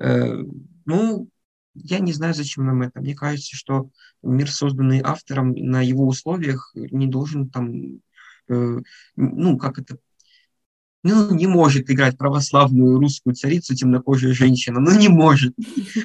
[0.00, 0.42] Э,
[0.84, 1.28] ну,
[1.74, 3.00] я не знаю, зачем нам это.
[3.00, 3.90] Мне кажется, что
[4.22, 8.00] мир, созданный автором на его условиях, не должен там,
[8.48, 8.80] э,
[9.16, 9.98] ну, как это,
[11.12, 15.54] ну, не может играть православную русскую царицу темнокожая женщина, ну, не может,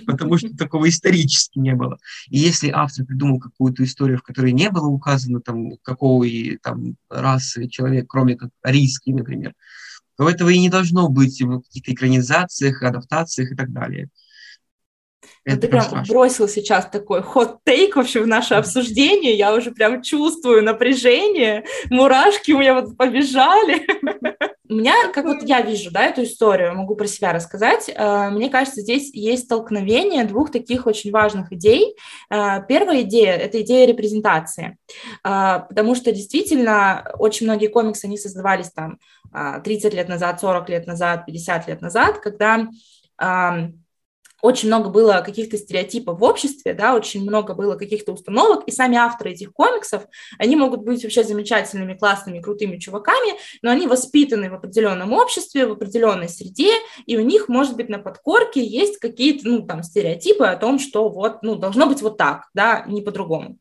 [0.05, 1.97] потому что такого исторически не было.
[2.29, 6.95] И если автор придумал какую-то историю, в которой не было указано, там, какого и там
[7.09, 9.53] расы человек, кроме как арийский, например,
[10.17, 14.09] то этого и не должно быть в каких-то экранизациях, адаптациях и так далее.
[15.43, 16.13] Это ты прям страшно.
[16.13, 19.34] бросил сейчас такой хот-тейк вообще в наше обсуждение.
[19.34, 23.88] Я уже прям чувствую напряжение, мурашки у меня вот побежали.
[24.69, 27.89] У меня, как вот я вижу, да, эту историю, могу про себя рассказать.
[27.89, 31.95] Э, мне кажется, здесь есть столкновение двух таких очень важных идей.
[32.30, 34.77] Э, первая идея– это идея репрезентации,
[35.23, 38.99] э, потому что действительно очень многие комиксы, они создавались там
[39.63, 42.67] 30 лет назад, 40 лет назад, 50 лет назад, когда
[44.41, 48.97] очень много было каких-то стереотипов в обществе, да, очень много было каких-то установок, и сами
[48.97, 50.04] авторы этих комиксов,
[50.38, 55.73] они могут быть вообще замечательными, классными, крутыми чуваками, но они воспитаны в определенном обществе, в
[55.73, 56.71] определенной среде,
[57.06, 61.10] и у них, может быть, на подкорке есть какие-то, ну, там, стереотипы о том, что
[61.10, 63.58] вот, ну, должно быть вот так, да, не по-другому.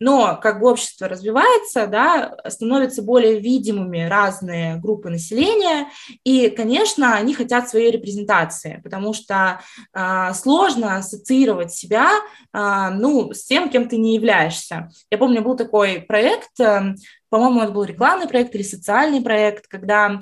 [0.00, 5.88] Но как бы общество развивается, да, становятся более видимыми разные группы населения,
[6.24, 9.60] и, конечно, они хотят своей репрезентации, потому что
[9.92, 12.10] а, сложно ассоциировать себя
[12.52, 14.90] а, ну, с тем, кем ты не являешься.
[15.10, 16.96] Я помню, был такой проект, эм,
[17.30, 20.20] по-моему, это был рекламный проект или социальный проект, когда,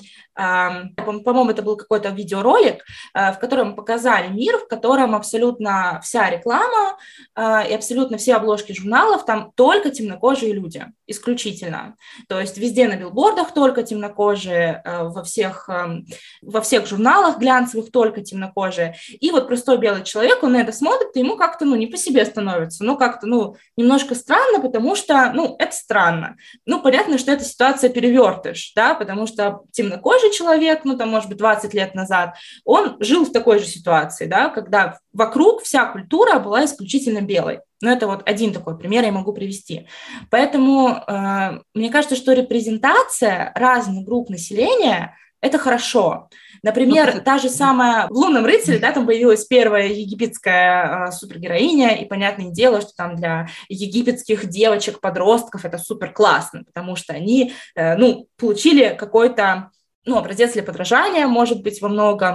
[0.96, 6.96] по-моему, это был какой-то видеоролик, э, в котором показали мир, в котором абсолютно вся реклама
[7.36, 11.96] э, и абсолютно все обложки журналов, там только темнокожие люди, исключительно.
[12.28, 16.06] То есть везде на билбордах только темнокожие, э, во всех, эм,
[16.42, 18.96] во всех журналах глянцевых только темнокожие.
[19.20, 21.96] И вот простой белый человек, он на это смотрит, и ему как-то, ну, не по
[21.96, 26.36] себе становится, ну, как-то, ну, немножко странно, потому что, ну, это странно.
[26.64, 31.38] Ну, понятно, что эта ситуация перевертыш, да, потому что темнокожий человек, ну, там, может быть,
[31.38, 36.64] 20 лет назад, он жил в такой же ситуации, да, когда вокруг вся культура была
[36.64, 37.60] исключительно белой.
[37.82, 39.88] Ну, это вот один такой пример я могу привести.
[40.30, 46.28] Поэтому э, мне кажется, что репрезентация разных групп населения– это хорошо.
[46.62, 51.96] Например, ну, та же самая в «Лунном рыцаре», да, там появилась первая египетская э, супергероиня,
[51.96, 57.96] и понятное дело, что там для египетских девочек-подростков это супер классно, потому что они, э,
[57.96, 59.70] ну, получили какой-то
[60.06, 62.34] ну, образец для подражания, может быть, во многом.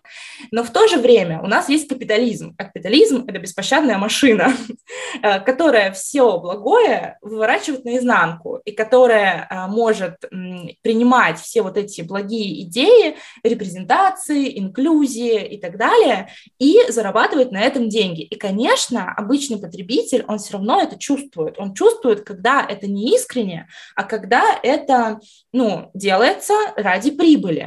[0.51, 2.53] Но в то же время у нас есть капитализм.
[2.57, 4.53] А капитализм– это беспощадная машина,
[5.23, 10.15] э, которая все благое выворачивает наизнанку и которая э, может
[10.81, 17.89] принимать все вот эти благие идеи, репрезентации, инклюзии и так далее, и зарабатывать на этом
[17.89, 18.21] деньги.
[18.21, 21.55] И, конечно, обычный потребитель, он все равно это чувствует.
[21.57, 25.19] Он чувствует, когда это не искренне, а когда это
[25.51, 27.64] ну, делается ради прибыли.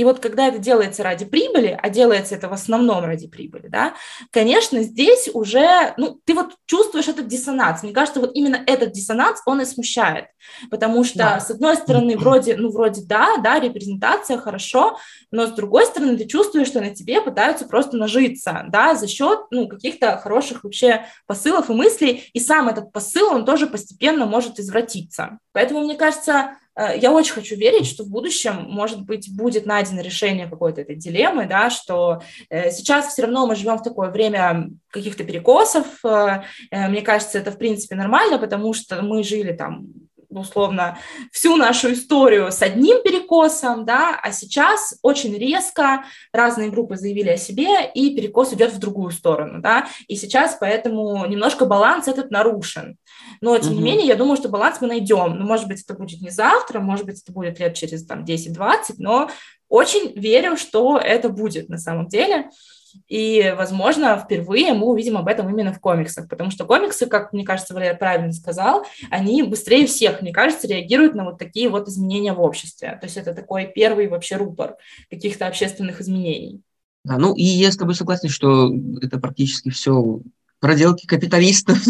[0.00, 3.92] И вот когда это делается ради прибыли, а делается это в основном ради прибыли, да,
[4.30, 7.82] конечно, здесь уже, ну, ты вот чувствуешь этот диссонанс.
[7.82, 10.28] Мне кажется, вот именно этот диссонанс, он и смущает.
[10.70, 11.40] Потому что, да.
[11.40, 14.96] с одной стороны, вроде, ну, вроде да, да, репрезентация хорошо,
[15.30, 19.48] но с другой стороны, ты чувствуешь, что на тебе пытаются просто нажиться, да, за счет,
[19.50, 24.58] ну, каких-то хороших вообще посылов и мыслей, и сам этот посыл, он тоже постепенно может
[24.58, 25.40] извратиться.
[25.52, 26.56] Поэтому, мне кажется,
[26.96, 31.46] я очень хочу верить, что в будущем, может быть, будет найдено решение какой-то этой дилеммы,
[31.46, 35.86] да, что э, сейчас все равно мы живем в такое время каких-то перекосов.
[36.04, 39.88] Э, мне кажется, это, в принципе, нормально, потому что мы жили там
[40.30, 40.98] условно,
[41.32, 47.36] всю нашу историю с одним перекосом, да, а сейчас очень резко разные группы заявили о
[47.36, 52.96] себе, и перекос идет в другую сторону, да, и сейчас поэтому немножко баланс этот нарушен.
[53.40, 55.38] Но, тем не менее, я думаю, что баланс мы найдем.
[55.38, 58.96] Ну, может быть, это будет не завтра, может быть, это будет лет через там 10-20,
[58.98, 59.30] но
[59.68, 62.50] очень верю, что это будет на самом деле.
[63.08, 67.44] И, возможно, впервые мы увидим об этом именно в комиксах, потому что комиксы, как мне
[67.44, 72.32] кажется, Валерий правильно сказал, они быстрее всех, мне кажется, реагируют на вот такие вот изменения
[72.32, 72.98] в обществе.
[73.00, 74.76] То есть это такой первый вообще рупор
[75.10, 76.62] каких-то общественных изменений.
[77.04, 80.20] Да, ну и я с тобой согласен, что это практически все
[80.58, 81.78] проделки капиталистов.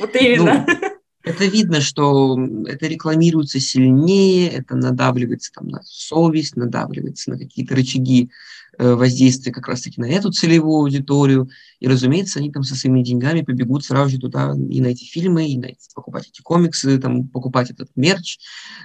[0.00, 0.66] Вот именно.
[0.66, 0.74] Ну,
[1.22, 8.30] это видно, что это рекламируется сильнее, это надавливается там на совесть, надавливается на какие-то рычаги
[8.78, 11.50] воздействие как раз-таки на эту целевую аудиторию.
[11.80, 15.48] И, разумеется, они там со своими деньгами побегут сразу же туда и на эти фильмы,
[15.48, 18.38] и на эти, покупать эти комиксы, там, покупать этот мерч.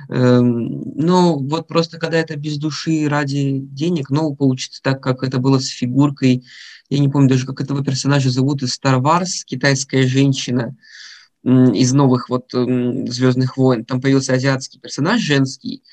[0.10, 5.38] Эм, но вот просто когда это без души ради денег, ну, получится так, как это
[5.38, 6.44] было с фигуркой,
[6.90, 10.76] я не помню даже, как этого персонажа зовут из Star Wars, китайская женщина,
[11.44, 13.84] из новых вот Звездных войн.
[13.86, 15.84] Там появился азиатский персонаж женский,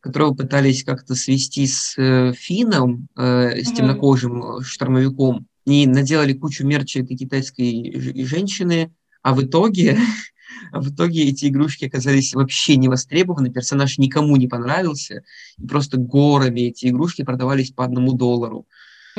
[0.00, 7.00] которого пытались как-то свести с э, Фином, э, с темнокожим штормовиком, и наделали кучу мерча
[7.00, 8.92] этой китайской женщины,
[9.22, 9.98] а в итоге,
[10.72, 15.22] а в итоге эти игрушки оказались вообще не востребованы, персонаж никому не понравился,
[15.58, 18.66] и просто горами эти игрушки продавались по одному доллару.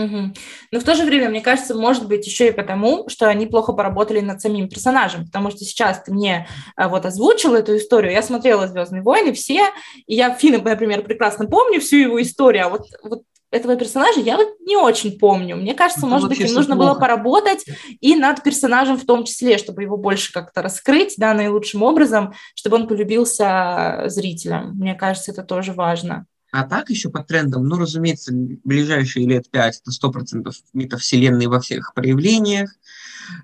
[0.06, 0.34] Угу.
[0.72, 3.74] Но в то же время, мне кажется, может быть еще и потому, что они плохо
[3.74, 8.22] поработали над самим персонажем, потому что сейчас ты мне а, вот озвучил эту историю, я
[8.22, 9.62] смотрела «Звездные войны» все,
[10.08, 14.38] и я Финна, например, прекрасно помню всю его историю, а вот, вот этого персонажа я
[14.38, 15.58] вот не очень помню.
[15.58, 16.94] Мне кажется, Это может быть, им нужно плохо.
[16.94, 17.66] было поработать
[18.00, 22.78] и над персонажем в том числе, чтобы его больше как-то раскрыть, да, наилучшим образом, чтобы
[22.78, 24.78] он полюбился зрителям.
[24.78, 26.26] Мне кажется, это тоже важно.
[26.52, 31.60] А так еще по трендам, ну, разумеется, ближайшие лет пять это сто процентов метавселенные во
[31.62, 32.72] всех проявлениях.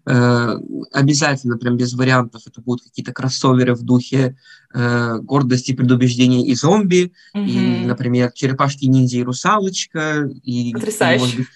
[0.05, 0.55] Э,
[0.91, 4.37] обязательно, прям без вариантов, это будут какие-то кроссоверы в духе
[4.73, 7.43] э, гордости, предубеждения и зомби, угу.
[7.43, 11.15] и, например, черепашки-ниндзя и русалочка, и, Потрясающе.
[11.15, 11.47] и может быть,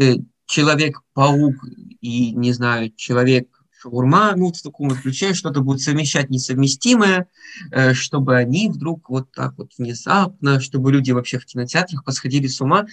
[0.00, 1.56] э, Человек-паук
[2.00, 7.28] и, не знаю, человек шаурма, ну, в таком ключе, что-то будет совмещать несовместимое,
[7.70, 12.60] э, чтобы они вдруг вот так вот внезапно, чтобы люди вообще в кинотеатрах посходили с
[12.60, 12.86] ума.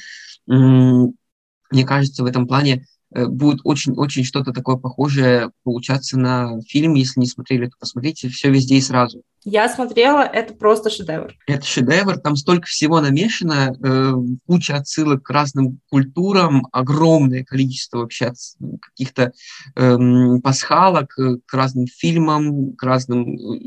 [0.48, 6.96] Мне кажется, в этом плане будет очень-очень что-то такое похожее получаться на фильм.
[6.96, 9.24] Если не смотрели, то посмотрите все везде и сразу.
[9.48, 11.36] Я смотрела, это просто шедевр.
[11.46, 14.14] Это шедевр, там столько всего намешано, э,
[14.48, 18.34] куча отсылок к разным культурам, огромное количество вообще
[18.82, 19.34] каких-то
[19.76, 19.98] э,
[20.44, 23.60] пасхалок э, к разным фильмам, к разным э,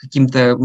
[0.00, 0.56] каким-то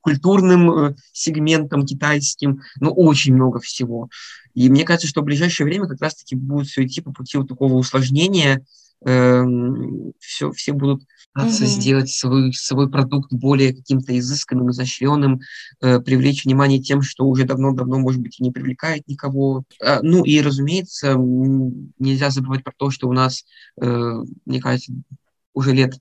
[0.00, 4.08] культурным э, сегментом китайским, ну, очень много всего.
[4.54, 7.48] И мне кажется, что в ближайшее время как раз-таки будет все идти по пути вот
[7.48, 8.64] такого усложнения,
[9.04, 11.68] эм, все, все будут пытаться mm-hmm.
[11.68, 15.40] сделать свой, свой продукт более каким-то изысканным, изощренным,
[15.80, 19.62] э, привлечь внимание тем, что уже давно-давно, может быть, и не привлекает никого.
[19.82, 23.44] А, ну и, разумеется, нельзя забывать про то, что у нас,
[23.80, 24.92] э, мне кажется,
[25.54, 25.94] уже лет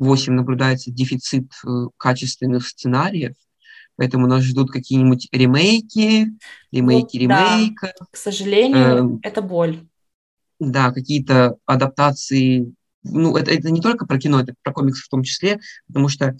[0.00, 3.34] 8 наблюдается дефицит э, качественных сценариев,
[3.96, 6.32] поэтому нас ждут какие-нибудь ремейки,
[6.72, 7.94] ремейки вот, ремейка.
[8.00, 8.06] Да.
[8.10, 9.86] К сожалению, э, это боль.
[10.58, 12.74] Да, какие-то адаптации.
[13.02, 16.36] Ну, это, это не только про кино, это про комиксы в том числе, потому что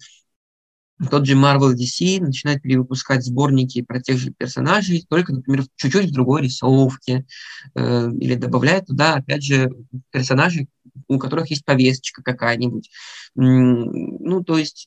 [1.11, 6.13] тот же Marvel DC начинает перевыпускать сборники про тех же персонажей, только, например, чуть-чуть в
[6.13, 7.27] другой рисовке,
[7.75, 9.71] э, или добавляет туда, опять же,
[10.11, 10.69] персонажей,
[11.09, 12.91] у которых есть повесточка какая-нибудь.
[13.35, 14.87] Ну, то есть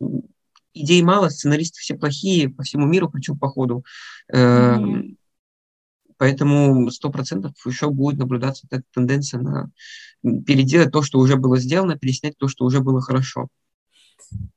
[0.74, 3.84] идей мало, сценаристы все плохие по всему миру, причем по ходу.
[4.34, 5.16] Mm-hmm.
[6.18, 9.72] Поэтому сто процентов еще будет наблюдаться эта тенденция на
[10.22, 13.50] переделать то, что уже было сделано, переснять то, что уже было хорошо.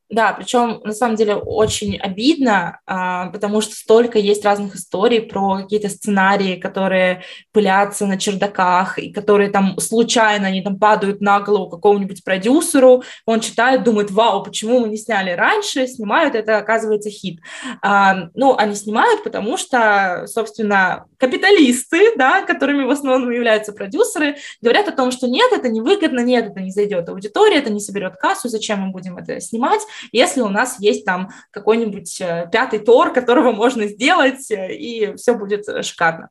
[0.09, 5.57] Да, причем на самом деле очень обидно, а, потому что столько есть разных историй про
[5.57, 11.69] какие-то сценарии, которые пылятся на чердаках, и которые там случайно, они там падают на голову
[11.69, 17.41] какому-нибудь продюсеру, он читает, думает, вау, почему мы не сняли раньше, снимают, это оказывается хит.
[17.83, 24.87] А, ну, они снимают, потому что, собственно, капиталисты, да, которыми в основном являются продюсеры, говорят
[24.87, 28.49] о том, что нет, это невыгодно, нет, это не зайдет аудитория, это не соберет кассу,
[28.49, 29.81] зачем мы будем это снимать,
[30.13, 35.35] если у нас есть там какой-нибудь э, пятый тор, которого можно сделать, э, и все
[35.35, 36.29] будет э, шикарно.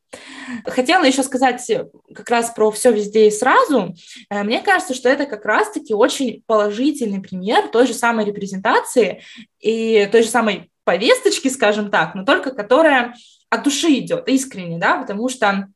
[0.65, 1.71] Хотела еще сказать
[2.13, 3.95] как раз про все везде и сразу.
[4.29, 9.21] Мне кажется, что это как раз-таки очень положительный пример той же самой репрезентации
[9.59, 13.15] и той же самой повесточки, скажем так, но только которая
[13.49, 15.67] от души идет, искренне, да, потому что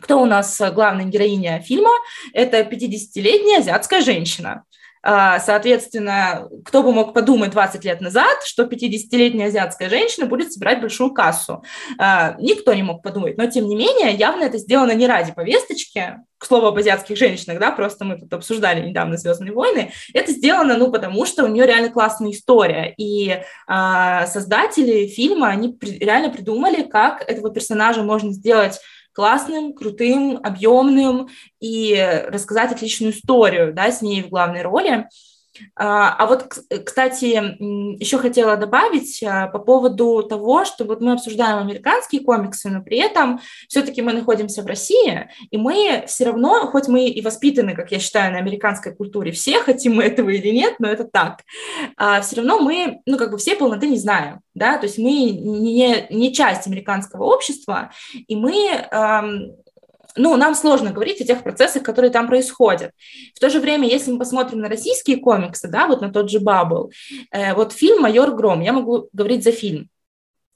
[0.00, 1.90] кто у нас главная героиня фильма?
[2.32, 4.64] Это 50-летняя азиатская женщина.
[5.02, 10.80] А, соответственно, кто бы мог подумать 20 лет назад, что 50-летняя азиатская женщина будет собирать
[10.80, 11.64] большую кассу.
[11.98, 16.18] А, никто не мог подумать, но тем не менее, явно это сделано не ради повесточки,
[16.38, 20.76] к слову об азиатских женщинах, да, просто мы тут обсуждали недавно «Звездные войны», это сделано,
[20.76, 26.30] ну, потому что у нее реально классная история, и э, создатели фильма, они при, реально
[26.30, 28.80] придумали, как этого персонажа можно сделать
[29.12, 31.28] классным, крутым, объемным
[31.60, 35.08] и рассказать отличную историю да, с ней в главной роли.
[35.74, 36.46] А, а вот,
[36.84, 37.26] кстати,
[38.00, 42.98] еще хотела добавить а, по поводу того, что вот мы обсуждаем американские комиксы, но при
[42.98, 47.92] этом все-таки мы находимся в России, и мы все равно, хоть мы и воспитаны, как
[47.92, 51.42] я считаю, на американской культуре, все хотим мы этого или нет, но это так,
[51.96, 55.10] а все равно мы, ну, как бы все полноты не знаем, да, то есть мы
[55.10, 57.90] не, не часть американского общества,
[58.26, 58.88] и мы
[60.16, 62.92] ну, нам сложно говорить о тех процессах, которые там происходят.
[63.34, 66.40] В то же время, если мы посмотрим на российские комиксы, да, вот на тот же
[66.40, 66.92] Бабл,
[67.30, 69.88] э, вот фильм «Майор Гром», я могу говорить за фильм.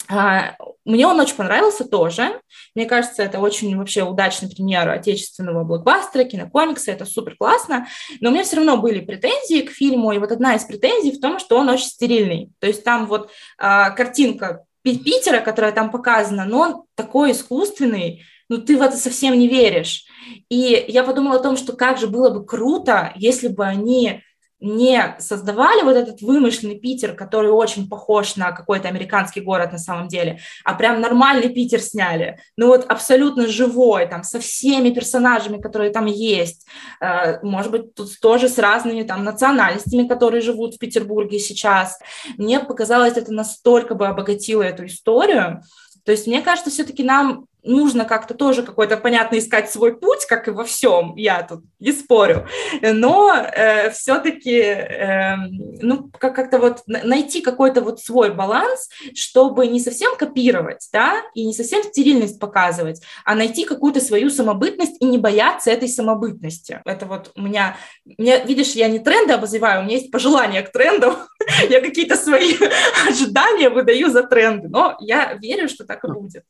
[0.08, 0.54] а,
[0.84, 2.40] мне он очень понравился тоже.
[2.76, 7.88] Мне кажется, это очень вообще удачный пример отечественного блокбастера, кинокомикса, это супер классно.
[8.20, 11.20] Но у меня все равно были претензии к фильму, и вот одна из претензий в
[11.20, 12.50] том, что он очень стерильный.
[12.60, 18.58] То есть там вот а, картинка Питера, которая там показана, но он такой искусственный, ну
[18.58, 20.04] ты в это совсем не веришь.
[20.48, 24.22] И я подумала о том, что как же было бы круто, если бы они
[24.58, 30.08] не создавали вот этот вымышленный Питер, который очень похож на какой-то американский город на самом
[30.08, 35.90] деле, а прям нормальный Питер сняли, ну вот абсолютно живой, там, со всеми персонажами, которые
[35.90, 36.66] там есть,
[37.00, 41.98] э, может быть, тут тоже с разными там национальностями, которые живут в Петербурге сейчас.
[42.38, 45.62] Мне показалось, это настолько бы обогатило эту историю,
[46.04, 50.48] то есть мне кажется, все-таки нам нужно как-то тоже какой-то, понятно, искать свой путь, как
[50.48, 52.46] и во всем, я тут не спорю,
[52.80, 55.36] но э, все-таки, э,
[55.80, 61.52] ну, как-то вот найти какой-то вот свой баланс, чтобы не совсем копировать, да, и не
[61.52, 66.80] совсем стерильность показывать, а найти какую-то свою самобытность и не бояться этой самобытности.
[66.84, 70.72] Это вот у меня, меня видишь, я не тренды обозреваю, у меня есть пожелания к
[70.72, 71.16] трендам,
[71.68, 72.54] я какие-то свои
[73.08, 76.44] ожидания выдаю за тренды, но я верю, что так и будет.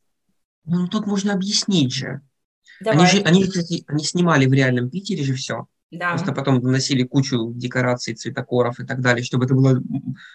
[0.66, 2.20] Ну, тут можно объяснить же.
[2.80, 2.98] Давай.
[2.98, 5.66] Они же, они, кстати, они снимали в реальном Питере же все.
[5.92, 6.10] Да.
[6.10, 9.80] Просто потом наносили кучу декораций, цветокоров и так далее, чтобы это было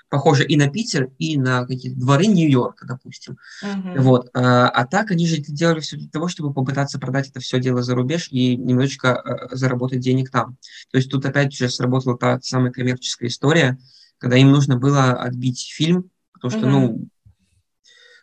[0.09, 3.37] похоже и на Питер, и на какие-то дворы Нью-Йорка, допустим.
[3.61, 4.01] Угу.
[4.01, 4.29] Вот.
[4.33, 7.59] А, а так они же это делали все для того, чтобы попытаться продать это все
[7.59, 10.57] дело за рубеж и немножечко а, заработать денег там.
[10.91, 13.77] То есть тут опять же сработала та самая коммерческая история,
[14.19, 16.69] когда им нужно было отбить фильм, потому что, угу.
[16.69, 17.07] ну,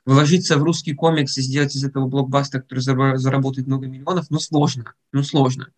[0.09, 4.95] вложиться в русский комикс и сделать из этого блокбастер, который заработает много миллионов, ну, сложно,
[5.13, 5.69] ну, сложно.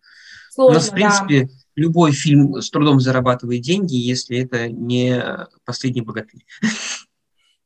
[0.53, 1.49] сложно У нас, в принципе, да.
[1.75, 5.21] любой фильм с трудом зарабатывает деньги, если это не
[5.65, 6.45] «Последний богатырь».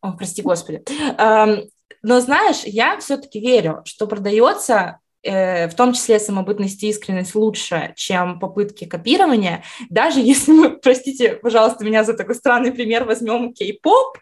[0.01, 0.83] О, прости господи.
[1.17, 8.39] Но знаешь, я все-таки верю, что продается в том числе самобытность и искренность лучше, чем
[8.39, 14.17] попытки копирования, даже если мы, простите, пожалуйста, меня за такой странный пример возьмем кей-поп,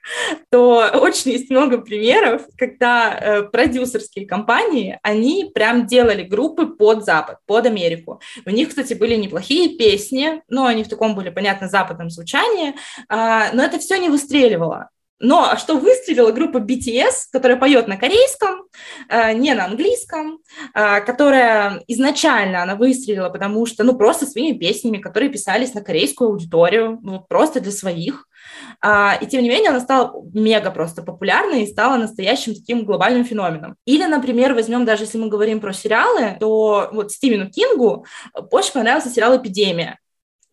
[0.49, 7.37] то очень есть много примеров, когда э, продюсерские компании, они прям делали группы под Запад,
[7.45, 8.21] под Америку.
[8.45, 12.69] У них, кстати, были неплохие песни, но они в таком были, понятно, западном звучании,
[13.09, 14.89] э, но это все не выстреливало.
[15.23, 18.65] Но что выстрелила группа BTS, которая поет на корейском,
[19.07, 20.39] э, не на английском,
[20.75, 26.29] э, которая изначально она выстрелила, потому что, ну, просто своими песнями, которые писались на корейскую
[26.29, 28.27] аудиторию, ну, просто для своих.
[28.81, 33.23] А, и тем не менее она стала мега просто популярной и стала настоящим таким глобальным
[33.23, 33.77] феноменом.
[33.85, 38.05] Или, например, возьмем даже, если мы говорим про сериалы, то вот Стивену Кингу
[38.51, 39.99] очень понравился сериал «Эпидемия».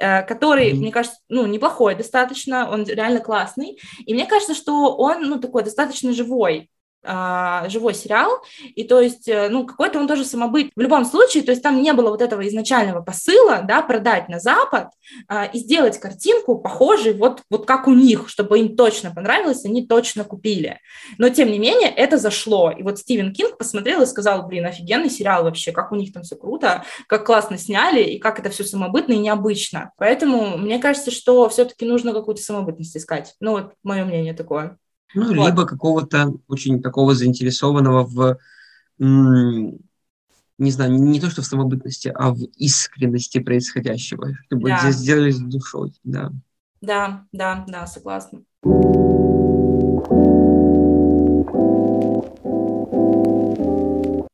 [0.00, 0.76] Э, который, mm-hmm.
[0.76, 3.78] мне кажется, ну, неплохой достаточно, он реально классный.
[4.06, 6.70] И мне кажется, что он, ну, такой достаточно живой.
[7.02, 8.42] А, живой сериал,
[8.74, 10.70] и то есть, э, ну, какой-то он тоже самобыт.
[10.76, 14.38] В любом случае, то есть там не было вот этого изначального посыла, да, продать на
[14.38, 14.88] Запад
[15.26, 19.86] а, и сделать картинку похожей вот, вот как у них, чтобы им точно понравилось, они
[19.86, 20.78] точно купили.
[21.16, 22.70] Но, тем не менее, это зашло.
[22.70, 26.22] И вот Стивен Кинг посмотрел и сказал, блин, офигенный сериал вообще, как у них там
[26.22, 29.92] все круто, как классно сняли, и как это все самобытно и необычно.
[29.96, 33.36] Поэтому мне кажется, что все-таки нужно какую-то самобытность искать.
[33.40, 34.76] Ну, вот мое мнение такое.
[35.14, 35.46] Ну, вот.
[35.48, 38.38] либо какого-то очень такого заинтересованного в,
[38.98, 44.78] не знаю, не то что в самобытности, а в искренности происходящего, чтобы да.
[44.78, 46.30] здесь сделали с душой, да.
[46.80, 48.42] Да, да, да, согласна.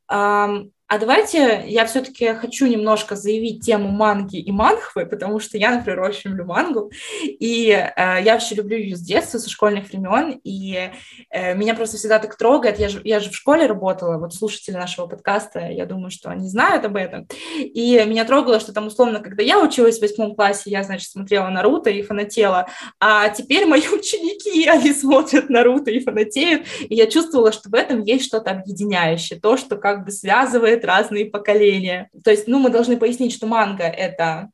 [0.09, 5.73] Um, а давайте я все-таки хочу немножко заявить тему манги и манхвы, потому что я,
[5.73, 6.93] например, очень люблю мангу,
[7.25, 10.91] и э, я вообще люблю ее с детства, со школьных времен, и
[11.31, 12.79] э, меня просто всегда так трогает.
[12.79, 16.49] Я же, я же в школе работала, вот слушатели нашего подкаста, я думаю, что они
[16.49, 17.27] знают об этом,
[17.59, 21.49] и меня трогало, что там условно, когда я училась в восьмом классе, я, значит, смотрела
[21.49, 22.69] Наруто и фанатела,
[23.01, 28.03] а теперь мои ученики, они смотрят Наруто и фанатеют, и я чувствовала, что в этом
[28.03, 32.09] есть что-то объединяющее, то, что как бы связывает охватывает разные поколения.
[32.25, 34.51] То есть, ну, мы должны пояснить, что манга— это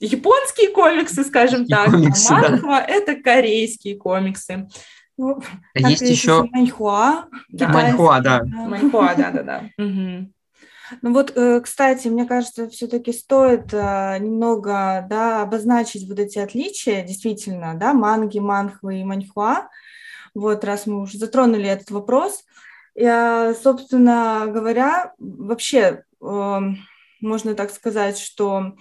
[0.00, 4.68] японские комиксы, скажем так, а комиксы, а манхва да.— это корейские комиксы.
[5.18, 5.40] Ну,
[5.74, 6.46] а есть еще...
[6.52, 7.26] Маньхуа.
[7.48, 7.68] Да.
[7.68, 8.42] Маньхуа, да.
[8.44, 9.64] Маньхуа, да-да-да.
[11.02, 17.02] Ну вот, э, кстати, мне кажется, все-таки стоит э, немного да, обозначить вот эти отличия,
[17.02, 19.68] действительно, да, манги, манхвы и маньхуа.
[20.32, 22.44] Вот, раз мы уже затронули этот вопрос.
[22.96, 26.78] Я, собственно говоря, вообще, эм,
[27.20, 28.72] можно так сказать, что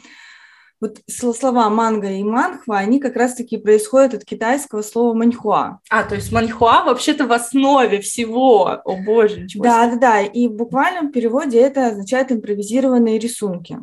[0.79, 5.79] вот слова манго и манхва, они как раз-таки происходят от китайского слова маньхуа.
[5.89, 8.81] А, то есть маньхуа вообще-то в основе всего.
[8.83, 9.99] О боже, ничего Да, себе.
[9.99, 10.21] да, да.
[10.21, 13.79] И в буквальном переводе это означает импровизированные рисунки.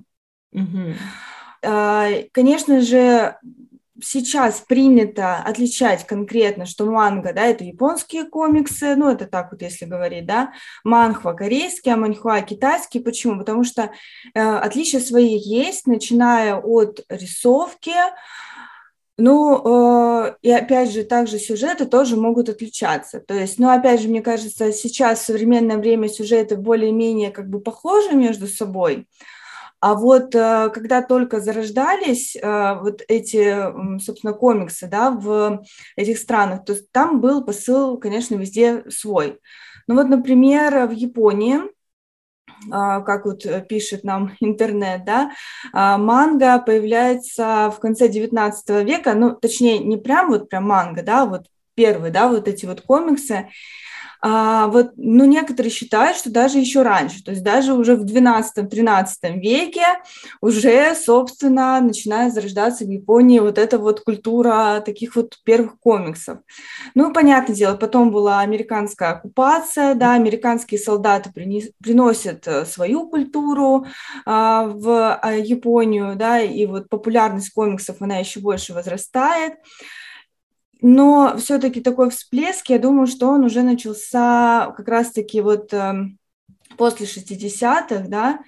[0.53, 0.95] Угу.
[2.33, 3.37] Конечно же,
[4.03, 9.85] сейчас принято отличать конкретно, что манга, да, это японские комиксы, ну, это так вот, если
[9.87, 10.53] говорить, да,
[10.85, 13.01] манхва корейский, а манхуа китайский.
[13.01, 13.39] Почему?
[13.39, 13.93] Потому что
[14.35, 17.95] э, отличия свои есть, начиная от рисовки,
[19.19, 23.21] ну, э, и опять же, также сюжеты тоже могут отличаться.
[23.21, 27.61] То есть, ну, опять же, мне кажется, сейчас в современное время сюжеты более-менее как бы
[27.61, 29.07] похожи между собой,
[29.83, 35.65] а вот э, когда только зарождались э, вот эти, собственно, комиксы да, в
[35.97, 39.41] этих странах, то там был посыл, конечно, везде свой.
[39.89, 41.63] Ну вот, например, в Японии
[42.71, 45.33] а, как вот пишет нам интернет, да,
[45.73, 51.27] а, манга появляется в конце 19 века, ну, точнее, не прям вот прям манга, да,
[51.27, 53.49] вот первые, да, вот эти вот комиксы,
[54.25, 59.41] а, вот, ну, некоторые считают, что даже еще раньше, то есть даже уже в 12-13
[59.41, 59.85] веке
[60.41, 66.39] уже, собственно, начинает зарождаться в Японии вот эта вот культура таких вот первых комиксов.
[66.95, 73.87] Ну, понятное дело, потом была американская оккупация, да, американские солдаты принес, приносят э, свою культуру
[74.25, 79.55] а, в а, Японию, да, и вот популярность комиксов, она еще больше возрастает.
[80.83, 86.19] Но все-таки такой всплеск, я думаю, что он уже начался как раз-таки вот эм,
[86.77, 88.41] после 60-х, да,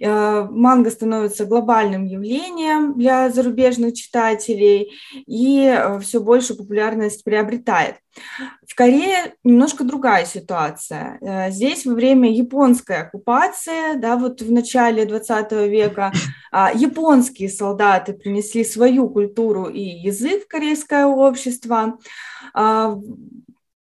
[0.00, 4.92] э, манга становится глобальным явлением для зарубежных читателей
[5.26, 7.96] и э, все больше популярность приобретает.
[8.66, 11.18] В Корее немножко другая ситуация.
[11.20, 16.12] Э, здесь во время японской оккупации, да, вот в начале 20 века,
[16.50, 21.98] а, японские солдаты принесли свою культуру и язык в корейское общество
[22.54, 22.98] а,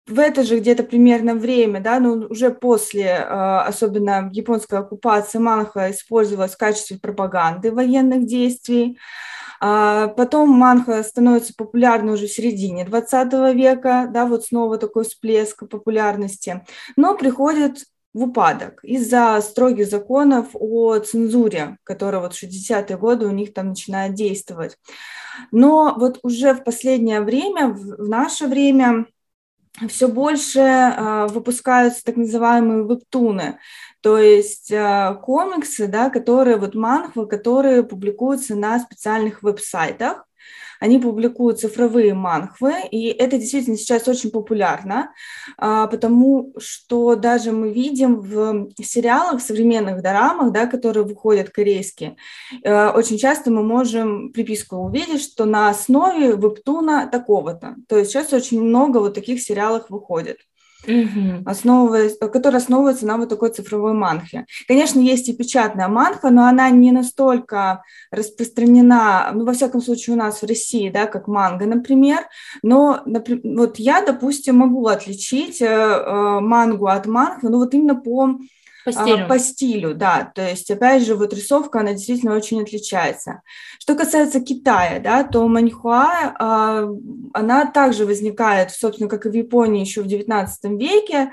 [0.07, 5.37] в это же где-то примерно время, да, но ну, уже после, а, особенно японской оккупации,
[5.37, 8.97] манха использовалась в качестве пропаганды военных действий.
[9.59, 15.67] А, потом манха становится популярной уже в середине 20 века, да, вот снова такой всплеск
[15.67, 17.79] популярности, но приходит
[18.13, 23.69] в упадок из-за строгих законов о цензуре, которые вот в 60-е годы у них там
[23.69, 24.77] начинают действовать.
[25.51, 29.05] Но вот уже в последнее время, в наше время,
[29.87, 33.59] все больше э, выпускаются так называемые вебтуны,
[34.01, 40.26] то есть э, комиксы, да, которые вот манхвы, которые публикуются на специальных веб-сайтах,
[40.79, 45.11] они публикуют цифровые манхвы, и это действительно сейчас очень популярно,
[45.57, 52.17] а, потому что даже мы видим в сериалах, в современных дорамах, да, которые выходят корейские,
[52.63, 57.75] э, очень часто мы можем приписку увидеть, что на основе вебтуна такого-то.
[57.87, 60.37] То есть сейчас очень много вот таких сериалов выходит
[60.85, 61.43] угу.
[61.45, 64.45] основываясь, которая основывается на вот такой цифровой манхе.
[64.67, 70.19] Конечно, есть и печатная манха, но она не настолько распространена, ну, во всяком случае, у
[70.19, 72.19] нас в России, да, как манга, например,
[72.63, 77.95] но например, вот я, допустим, могу отличить э, э, мангу от манхвы, ну, вот именно
[77.95, 78.37] по
[78.87, 79.25] по стилю.
[79.25, 80.31] А, по стилю, да.
[80.33, 83.41] То есть, опять же, вот рисовка, она действительно очень отличается.
[83.79, 86.87] Что касается Китая, да, то маньхуа, а,
[87.33, 91.31] она также возникает, собственно, как и в Японии еще в XIX веке,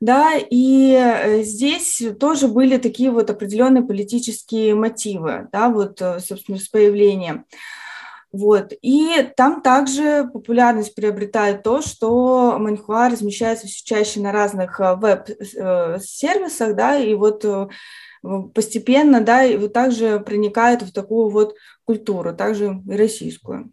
[0.00, 6.58] да, и э, здесь тоже были такие вот определенные политические мотивы, да, вот, э, собственно,
[6.58, 7.44] с появлением.
[8.34, 8.72] Вот.
[8.82, 16.70] И там также популярность приобретает то, что маньхуа размещается все чаще на разных э, веб-сервисах,
[16.70, 17.68] э, да, и вот э,
[18.52, 21.54] постепенно, да, и вот также проникает в такую вот
[21.84, 23.70] культуру, также и российскую.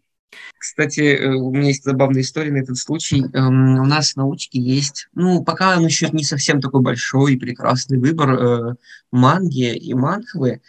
[0.56, 3.24] Кстати, у меня есть забавная история на этот случай.
[3.34, 7.36] Эм, у нас в научке есть, ну, пока он еще не совсем такой большой и
[7.36, 8.76] прекрасный выбор
[9.10, 10.60] манги и манхвы,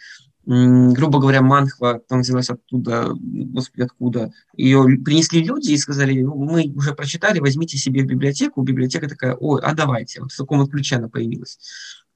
[0.46, 4.32] грубо говоря, манхва там взялась оттуда, господи, откуда.
[4.56, 8.62] Ее принесли люди и сказали, ну, мы уже прочитали, возьмите себе в библиотеку.
[8.62, 10.20] Библиотека такая, ой, а давайте.
[10.20, 11.58] Вот в таком вот ключе она появилась.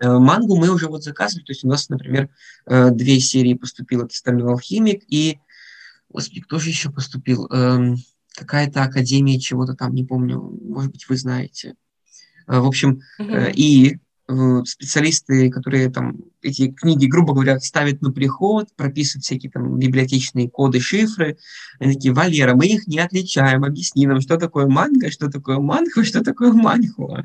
[0.00, 2.28] Э, мангу мы уже вот заказывали, то есть у нас, например,
[2.66, 5.38] э, две серии поступило, это «Стальной алхимик» и,
[6.08, 7.46] господи, кто же еще поступил?
[7.46, 7.96] Эм,
[8.34, 11.74] какая-то академия чего-то там, не помню, может быть, вы знаете.
[12.46, 13.32] Э, в общем, угу.
[13.54, 13.98] и
[14.64, 20.80] специалисты, которые там эти книги, грубо говоря, ставят на приход, прописывают всякие там библиотечные коды,
[20.80, 21.38] шифры.
[21.80, 26.04] Они такие, Валера, мы их не отличаем, объясни нам, что такое манга, что такое манхва,
[26.04, 27.24] что такое манхуа.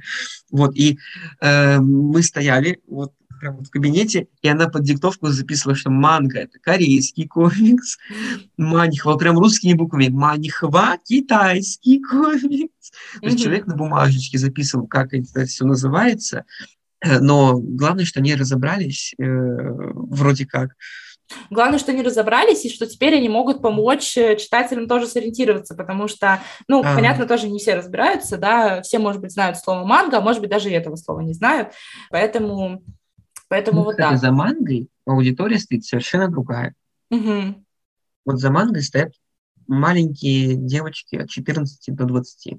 [0.49, 0.97] Вот, и
[1.41, 6.59] э, мы стояли, вот прямо в кабинете, и она под диктовку записывала, что манга– это
[6.59, 7.97] корейский комикс,
[8.55, 12.91] манихва, прям русскими буквами, манихва– китайский комикс.
[13.19, 18.35] То есть человек на бумажечке записывал, как это все называется, э, но главное, что они
[18.35, 20.71] разобрались э, вроде как,
[21.49, 26.07] Главное, что они разобрались, и что теперь они могут помочь э, читателям тоже сориентироваться, потому
[26.07, 26.95] что, ну, а.
[26.95, 30.49] понятно, тоже не все разбираются, да, все, может быть, знают слово манго, а может быть,
[30.49, 31.69] даже и этого слова не знают,
[32.09, 32.83] поэтому,
[33.47, 34.19] поэтому ну, вот кстати, так.
[34.19, 36.75] за мангой аудитория стоит совершенно другая.
[37.09, 37.65] Угу.
[38.25, 39.13] Вот за мангой стоят
[39.67, 42.53] маленькие девочки от 14 до 20.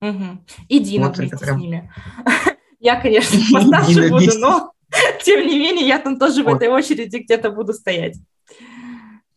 [0.00, 0.24] Угу.
[0.68, 1.58] И Дина вот вместе прям...
[1.58, 1.92] с ними.
[2.80, 4.72] Я, конечно, постарше буду, но
[5.24, 6.52] тем не менее, я там тоже вот.
[6.52, 8.16] в этой очереди где-то буду стоять.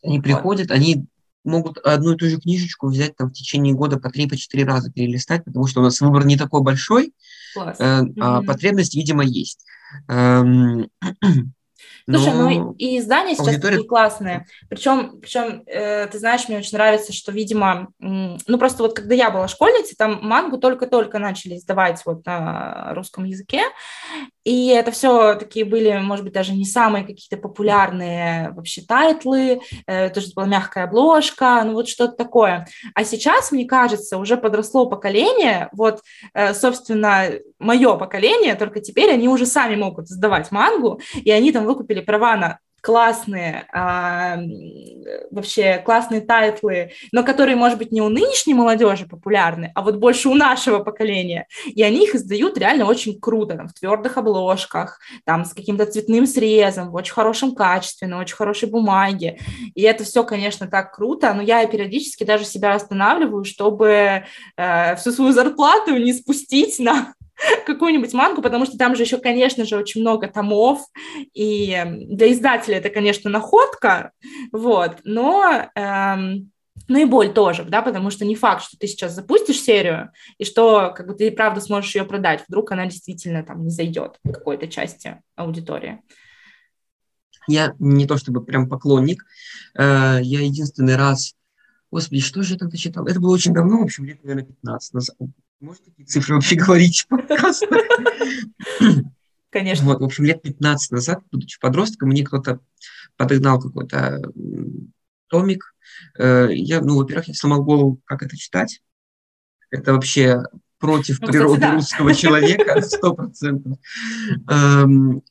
[0.04, 0.76] Они приходят, вот.
[0.76, 1.06] они
[1.44, 4.66] могут одну и ту же книжечку взять там в течение года по три, по четыре
[4.66, 7.14] раза перелистать, потому что у нас выбор не такой большой,
[7.54, 7.78] Класс.
[7.80, 9.66] э, а потребность, видимо, есть.
[10.10, 10.90] Эм,
[12.10, 13.76] Слушай, ну, ну и издания сейчас аудитория...
[13.76, 14.46] такие классные.
[14.70, 19.30] Причем, причем э, ты знаешь, мне очень нравится, что, видимо, ну просто вот когда я
[19.30, 23.64] была школьницей, там мангу только-только начали издавать вот на русском языке,
[24.48, 30.10] и это все такие были, может быть, даже не самые какие-то популярные вообще тайтлы, э,
[30.10, 32.66] тоже была мягкая обложка, ну вот что-то такое.
[32.96, 36.00] А сейчас, мне кажется, уже подросло поколение, вот,
[36.34, 37.26] э, собственно,
[37.60, 42.38] мое поколение, только теперь они уже сами могут создавать мангу, и они там выкупили права
[42.38, 44.38] на классные, а,
[45.30, 50.30] вообще классные тайтлы, но которые, может быть, не у нынешней молодежи популярны, а вот больше
[50.30, 51.48] у нашего поколения.
[51.66, 56.26] И они их издают реально очень круто, там, в твердых обложках, там, с каким-то цветным
[56.26, 59.38] срезом, в очень хорошем качестве, на очень хорошей бумаге.
[59.76, 64.24] И это все, конечно, так круто, но я периодически даже себя останавливаю, чтобы
[64.56, 67.14] э, всю свою зарплату не спустить на
[67.66, 70.82] какую-нибудь мангу, потому что там же еще, конечно же, очень много томов,
[71.34, 74.12] и для издателя это, конечно, находка,
[74.52, 75.70] вот, но...
[75.76, 76.52] Эм,
[76.88, 80.46] ну и боль тоже, да, потому что не факт, что ты сейчас запустишь серию, и
[80.46, 84.68] что как бы ты правда сможешь ее продать, вдруг она действительно там не зайдет какой-то
[84.68, 86.02] части аудитории.
[87.48, 89.26] Я не то чтобы прям поклонник,
[89.78, 91.36] э, я единственный раз,
[91.92, 93.06] господи, что же я тогда читал?
[93.06, 95.18] Это было очень давно, в общем, лет, наверное, 15 назад,
[95.60, 97.70] можно такие цифры вообще говорить в подкастах?
[99.50, 99.86] Конечно.
[99.86, 102.60] Вот, в общем, лет 15 назад, будучи подростком, мне кто-то
[103.16, 104.22] подогнал какой-то
[105.28, 105.74] томик.
[106.18, 108.82] Э, я, ну, во-первых, я сломал голову, как это читать.
[109.72, 110.44] Это вообще
[110.80, 111.76] против ну, природы кстати, да.
[111.76, 113.78] русского человека, сто процентов.
[114.50, 115.24] Эм,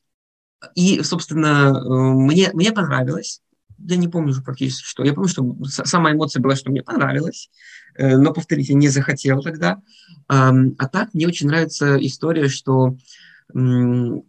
[0.75, 3.41] и, собственно, э, мне, мне понравилось.
[3.79, 5.03] Я не помню уже практически что.
[5.03, 7.49] Я помню, что самая эмоция была, что мне понравилось.
[7.95, 9.81] Э, но, повторите, не захотел тогда.
[10.27, 12.97] А так, мне очень нравится история, что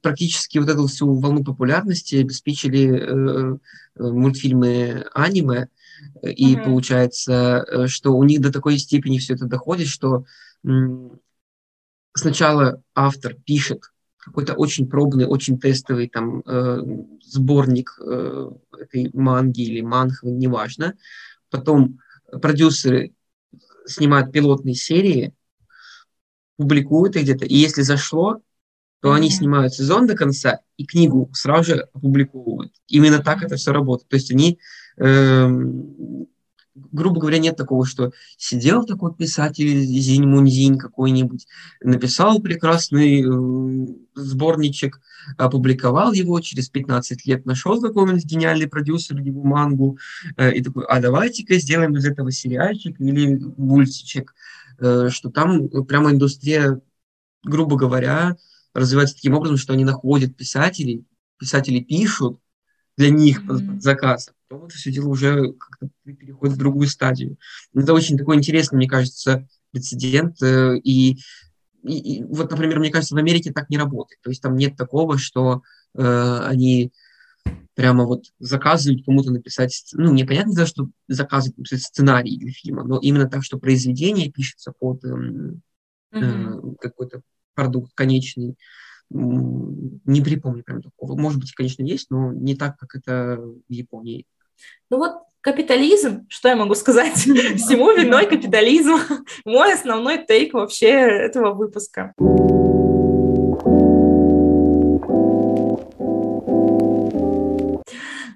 [0.01, 3.59] практически вот эту всю волну популярности обеспечили э,
[3.97, 5.69] э, мультфильмы аниме,
[6.23, 6.65] и mm-hmm.
[6.65, 10.25] получается, что у них до такой степени все это доходит, что
[12.15, 13.91] сначала автор пишет
[14.29, 16.43] какой-то очень пробный, очень тестовый там
[17.23, 20.95] сборник этой манги или манхвы, неважно.
[21.51, 21.99] Потом
[22.41, 23.13] продюсеры
[23.87, 25.35] снимают пилотные серии,
[26.57, 28.41] публикуют их где-то, и если зашло,
[29.01, 29.17] то mm-hmm.
[29.17, 32.73] они снимают сезон до конца и книгу сразу же опубликовывают.
[32.89, 34.09] Именно так это все работает.
[34.09, 34.59] То есть они
[34.97, 36.27] эм,
[36.93, 41.47] грубо говоря, нет такого, что сидел такой писатель Зинь Мунзинь какой-нибудь,
[41.83, 45.01] написал прекрасный э, сборничек,
[45.37, 49.99] опубликовал его, через 15 лет нашел какой-нибудь гениальный продюсер его мангу,
[50.37, 54.35] э, и такой, а давайте-ка сделаем из этого сериальчик или мультичек,
[54.79, 56.81] э, что там прямо индустрия,
[57.45, 58.37] грубо говоря,
[58.75, 61.05] развивается таким образом, что они находят писателей,
[61.39, 62.41] писатели пишут
[62.97, 63.47] для них mm-hmm.
[63.47, 67.37] под заказ, потом это все дело уже как-то переходит в другую стадию.
[67.75, 70.43] Это очень такой интересный, мне кажется, прецедент.
[70.43, 71.19] Э, и,
[71.83, 74.21] и, и вот, например, мне кажется, в Америке так не работает.
[74.23, 75.63] То есть там нет такого, что
[75.97, 76.93] э, они
[77.75, 82.99] прямо вот заказывают кому-то написать, ну, непонятно, за что заказывают написать сценарий для фильма, но
[82.99, 85.55] именно так, что произведение пишется под э,
[86.13, 86.77] mm-hmm.
[86.81, 87.23] какой-то
[87.55, 88.57] продукт конечный.
[89.11, 91.19] Не припомню прям такого.
[91.19, 94.27] Может быть, конечно, есть, но не так, как это в Японии.
[94.91, 97.15] Ну вот капитализм, что я могу сказать?
[97.17, 98.99] Всему виной капитализм.
[99.45, 102.13] Мой основной тейк вообще этого выпуска.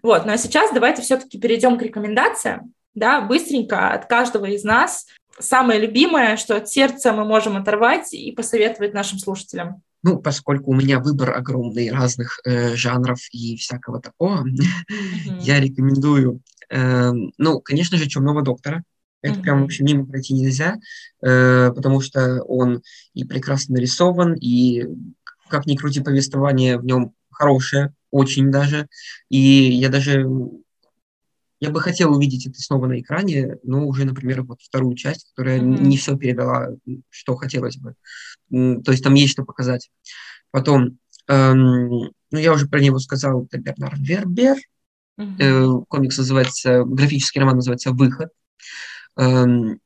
[0.02, 2.74] Вот, ну а сейчас давайте все-таки перейдем к рекомендациям.
[2.94, 5.06] Да, быстренько от каждого из нас
[5.38, 9.82] самое любимое, что от сердца мы можем оторвать и посоветовать нашим слушателям.
[10.02, 15.40] Ну, поскольку у меня выбор огромный разных э, жанров и всякого такого, mm-hmm.
[15.40, 16.40] я рекомендую,
[16.70, 18.82] э, ну, конечно же, «Черного доктора».
[19.22, 19.42] Это mm-hmm.
[19.42, 20.78] прям вообще мимо пройти нельзя,
[21.22, 22.82] э, потому что он
[23.14, 24.86] и прекрасно нарисован, и
[25.48, 28.88] как ни крути, повествование в нем хорошее, очень даже.
[29.28, 30.26] И я даже
[31.62, 35.60] я бы хотел увидеть это снова на экране, но уже, например, вот вторую часть, которая
[35.60, 35.82] mm-hmm.
[35.82, 36.70] не все передала,
[37.08, 37.94] что хотелось бы.
[38.50, 39.88] То есть там есть что показать.
[40.50, 40.98] Потом,
[41.28, 44.56] эм, ну, я уже про него сказал, это Бернар Вербер.
[45.20, 45.36] Mm-hmm.
[45.38, 48.30] Э, комикс называется, графический роман называется «Выход».
[49.16, 49.78] Эм,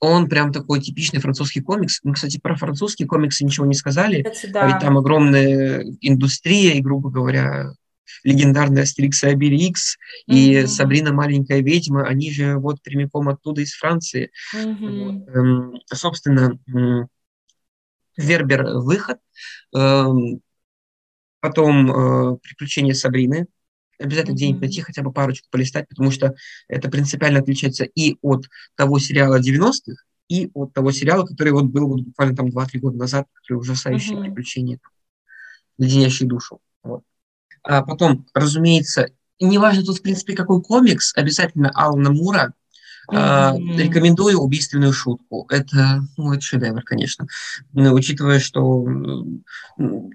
[0.00, 2.00] он прям такой типичный французский комикс.
[2.04, 4.22] Мы, кстати, про французские комиксы ничего не сказали.
[4.22, 4.62] Кстати, да.
[4.62, 7.74] А ведь там огромная индустрия, и, грубо говоря,
[8.24, 9.96] легендарный Астерикс и Обеликс
[10.28, 10.34] mm-hmm.
[10.34, 14.30] и Сабрина маленькая ведьма, они же вот прямиком оттуда из Франции.
[14.54, 15.04] Mm-hmm.
[15.04, 15.28] Вот.
[15.34, 16.58] Эм, собственно,
[18.16, 19.18] Вербер выход,
[19.74, 20.40] эм,
[21.40, 23.46] потом э, приключения Сабрины.
[23.98, 24.36] Обязательно mm-hmm.
[24.36, 26.34] где-нибудь найти, хотя бы парочку полистать, потому что
[26.68, 28.44] это принципиально отличается и от
[28.74, 29.94] того сериала 90-х,
[30.28, 34.18] и от того сериала, который вот был вот буквально там 2-3 года назад, который ужасающие
[34.18, 34.24] mm-hmm.
[34.24, 34.80] приключения,
[35.78, 36.60] леденящие душу.
[36.82, 37.02] Вот.
[37.66, 39.08] А потом, разумеется,
[39.40, 42.54] неважно тут, в принципе, какой комикс, обязательно Алана Мура,
[43.08, 43.76] Mm-hmm.
[43.76, 45.46] Рекомендую убийственную шутку.
[45.48, 47.26] Это, ну, это шедевр, конечно.
[47.72, 48.84] Но, учитывая, что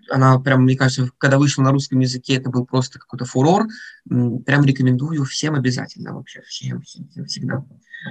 [0.10, 3.68] она прям, мне кажется, когда вышла на русском языке, это был просто какой-то фурор.
[4.06, 7.64] Прям рекомендую всем обязательно вообще, всем, всем, всем всегда.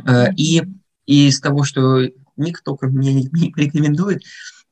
[0.06, 0.34] Mm-hmm.
[0.36, 0.62] И,
[1.04, 2.00] и из того, что
[2.36, 4.22] никто, кроме меня, не рекомендует,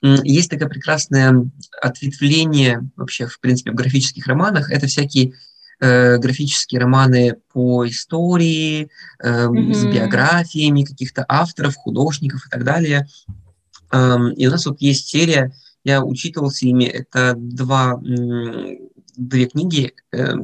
[0.03, 4.71] есть такое прекрасное ответвление вообще, в принципе, в графических романах.
[4.71, 5.35] Это всякие
[5.81, 9.75] э, графические романы по истории, э, mm-hmm.
[9.75, 13.09] с биографиями каких-то авторов, художников и так далее.
[13.93, 15.53] Э, и у нас вот есть серия,
[15.85, 18.01] я учитывался ими, это два,
[19.17, 20.35] две книги, э,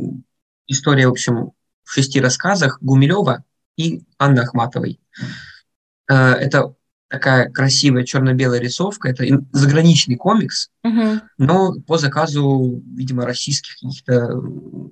[0.67, 1.53] история, в общем,
[1.85, 3.45] в шести рассказах Гумилева
[3.77, 5.01] и Анны Ахматовой.
[6.11, 6.75] Э, это
[7.09, 9.09] такая красивая черно-белая рисовка.
[9.09, 11.21] Это заграничный комикс, uh-huh.
[11.39, 14.43] но по заказу, видимо, российских каких-то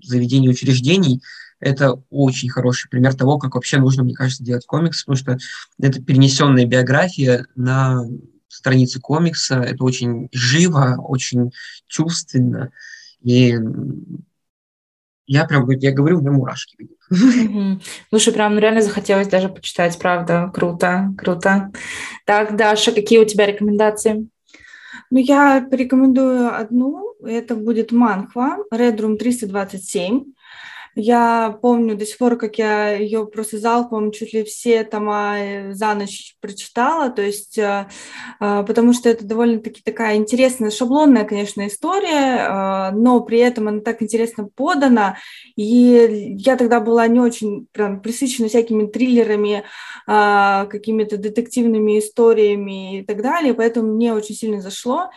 [0.03, 1.23] заведений, учреждений.
[1.59, 5.39] Это очень хороший пример того, как вообще нужно, мне кажется, делать комикс, потому что
[5.81, 8.05] это перенесенная биография на
[8.49, 9.57] страницы комикса.
[9.57, 11.53] Это очень живо, очень
[11.87, 12.73] чувственно.
[13.23, 13.57] И
[15.27, 16.77] я прям, я говорю, у меня мурашки.
[17.13, 17.81] Угу.
[18.09, 20.51] Слушай, прям реально захотелось даже почитать, правда.
[20.55, 21.71] Круто, круто.
[22.25, 24.29] Так, Даша, какие у тебя рекомендации?
[25.11, 27.15] Ну, я порекомендую одну.
[27.25, 30.25] Это будет Манхва, Red Room 327.
[30.95, 35.73] Я помню до сих пор, как я ее просто залпом чуть ли все тома э,
[35.73, 37.89] за ночь прочитала, то есть, э,
[38.41, 44.03] э, потому что это довольно-таки такая интересная, шаблонная, конечно, история, но при этом она так
[44.03, 45.17] интересно подана,
[45.57, 49.65] и я тогда была не очень прям присыщена всякими триллерами,
[50.07, 55.11] какими-то детективными историями и так далее, поэтому мне очень сильно зашло.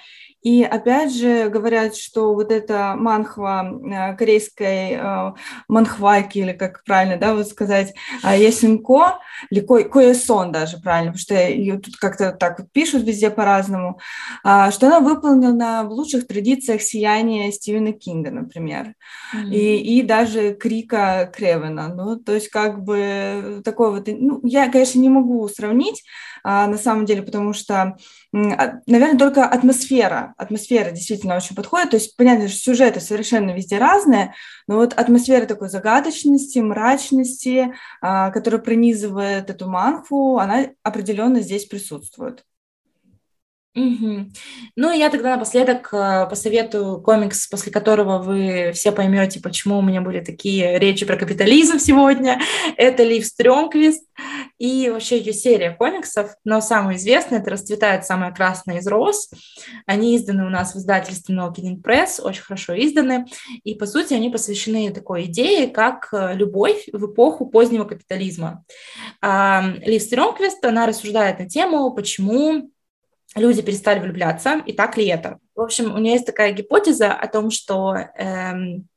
[0.45, 5.33] И опять же говорят, что вот эта манхва э, корейской э,
[5.67, 9.17] манхвайки, или как правильно да, вот сказать, э, Ясенко,
[9.49, 13.99] или Коесон даже правильно, потому что ее тут как-то так вот пишут везде по-разному,
[14.43, 18.93] что она выполнена в лучших традициях сияния Стивена Кинга, например,
[19.33, 19.49] mm-hmm.
[19.51, 21.87] и, и даже Крика Кревена.
[21.87, 26.03] Ну, то есть как бы такой вот, ну, я, конечно, не могу сравнить,
[26.45, 27.97] на самом деле, потому что
[28.35, 30.33] а, наверное, только атмосфера.
[30.37, 31.91] Атмосфера действительно очень подходит.
[31.91, 34.33] То есть, понятно, что сюжеты совершенно везде разные,
[34.67, 42.43] но вот атмосфера такой загадочности, мрачности, а, которая пронизывает эту манху, она определенно здесь присутствует.
[43.75, 44.31] Угу.
[44.77, 49.99] Ну, я тогда напоследок э, посоветую комикс, после которого вы все поймете, почему у меня
[49.99, 52.39] были такие речи про капитализм сегодня.
[52.77, 54.07] Это Лив Стрёмквист
[54.59, 59.29] и вообще ее серия комиксов, но самый известный– это «Расцветает самая красная из роз».
[59.85, 61.81] Они изданы у нас в издательстве No Kidding
[62.23, 63.25] очень хорошо изданы,
[63.65, 68.63] и, по сути, они посвящены такой идее, как э, любовь в эпоху позднего капитализма.
[69.21, 72.71] Лив Стрёмквист, она рассуждает на тему, почему
[73.35, 75.39] люди перестали влюбляться, и так ли это?
[75.55, 78.87] В общем, у нее есть такая гипотеза о том, что эм,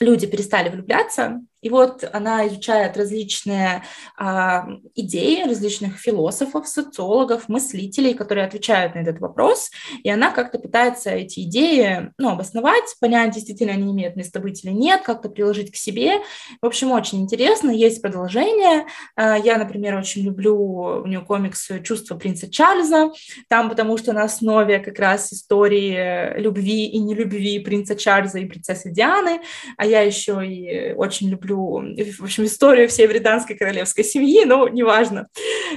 [0.00, 3.82] люди перестали влюбляться И вот она изучает различные
[4.16, 9.70] а, идеи различных философов, социологов, мыслителей, которые отвечают на этот вопрос,
[10.02, 14.72] и она как-то пытается эти идеи ну, обосновать, понять, действительно они имеют место быть или
[14.72, 16.18] нет, как-то приложить к себе.
[16.62, 18.86] В общем, очень интересно, есть продолжение.
[19.16, 23.10] А, я, например, очень люблю у нее комикс «Чувство принца Чарльза»,
[23.48, 28.90] там потому что на основе как раз истории любви и нелюбви принца Чарльза и принцессы
[28.90, 29.40] Дианы,
[29.76, 34.68] а я еще и очень люблю люблю, в общем, историю всей британской королевской семьи, но
[34.68, 35.28] неважно.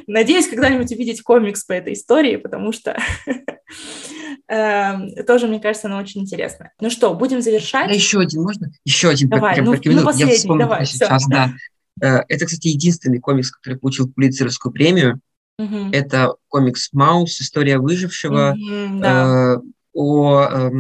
[0.08, 2.98] Надеюсь, когда-нибудь увидеть комикс по этой истории, потому что
[4.48, 6.74] эм, тоже, мне кажется, она очень интересная.
[6.80, 7.94] Ну что, будем завершать?
[7.94, 8.72] Еще один, можно?
[8.86, 9.30] Еще один.
[9.30, 11.32] Давай, прям, ну, ну последний, Я вспомнил давай, сейчас, все.
[11.32, 11.54] да.
[12.02, 15.20] Э, это, кстати, единственный комикс, который получил Пулитцеровскую премию.
[15.58, 15.90] Угу.
[15.92, 17.40] Это комикс «Маус.
[17.42, 18.56] История выжившего».
[18.58, 19.56] Угу, да.
[19.56, 19.58] э,
[19.94, 20.72] о, э,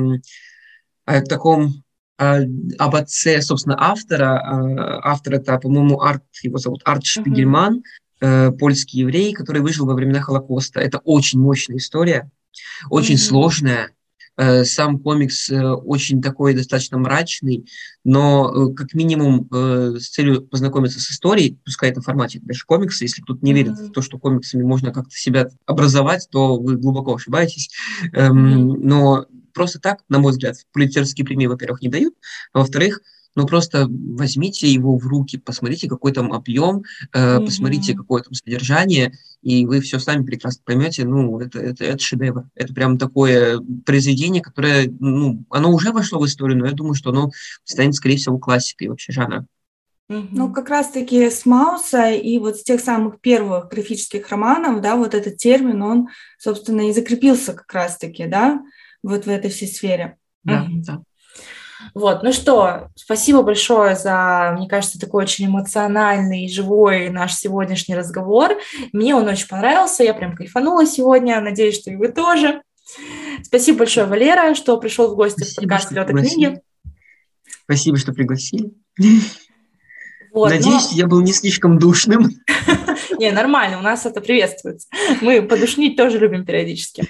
[1.05, 1.83] о таком
[2.21, 4.39] об отце, собственно, автора.
[4.39, 7.83] А, автор это, по-моему, Арт, его зовут Арт Шпигельман,
[8.21, 8.51] uh-huh.
[8.57, 10.79] польский еврей, который выжил во времена Холокоста.
[10.79, 12.29] Это очень мощная история,
[12.89, 13.17] очень uh-huh.
[13.17, 13.89] сложная.
[14.37, 17.67] Э, сам комикс э, очень такой достаточно мрачный,
[18.03, 23.21] но как минимум с целью познакомиться с историей, пускай это в формате даже комикса, если
[23.21, 23.87] кто-то не верит uh-huh.
[23.87, 27.71] в то, что комиксами можно как-то себя образовать, то вы глубоко ошибаетесь.
[28.13, 28.31] Uh-huh.
[28.31, 32.13] Но просто так, на мой взгляд, пулицерские премии, во-первых, не дают,
[32.53, 33.01] а во-вторых,
[33.35, 36.83] ну просто возьмите его в руки, посмотрите, какой там объем,
[37.13, 37.45] э, mm-hmm.
[37.45, 42.45] посмотрите, какое там содержание, и вы все сами прекрасно поймете, ну, это, это, это шедевр.
[42.55, 47.09] Это прям такое произведение, которое, ну, оно уже вошло в историю, но я думаю, что
[47.09, 47.31] оно
[47.63, 49.45] станет, скорее всего, классикой вообще жанра.
[50.09, 55.13] Ну, как раз-таки с Мауса и вот с тех самых первых графических романов, да, вот
[55.13, 58.61] этот термин, он, собственно, и закрепился как раз-таки, да,
[59.03, 60.17] вот в этой всей сфере.
[60.43, 61.01] Да, да.
[61.93, 67.95] Вот, ну что, спасибо большое за, мне кажется, такой очень эмоциональный и живой наш сегодняшний
[67.95, 68.51] разговор.
[68.93, 72.61] Мне он очень понравился, я прям кайфанула сегодня, надеюсь, что и вы тоже.
[73.43, 76.61] Спасибо большое, Валера, что пришел в гости спасибо, в подкаст «Лёта книги».
[77.63, 78.71] Спасибо, что пригласили.
[80.33, 80.97] Вот, Надеюсь, но...
[80.97, 82.29] я был не слишком душным.
[83.17, 84.87] Не, нормально, у нас это приветствуется.
[85.21, 87.03] Мы подушнить тоже любим периодически.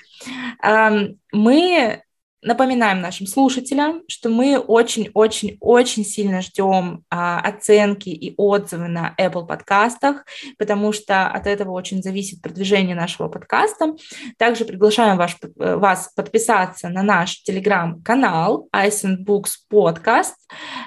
[1.31, 2.01] Мы
[2.43, 10.25] напоминаем нашим слушателям, что мы очень-очень-очень сильно ждем а, оценки и отзывы на Apple подкастах,
[10.57, 13.95] потому что от этого очень зависит продвижение нашего подкаста.
[14.37, 20.33] Также приглашаем ваш, вас подписаться на наш телеграм-канал Ice Books Podcast.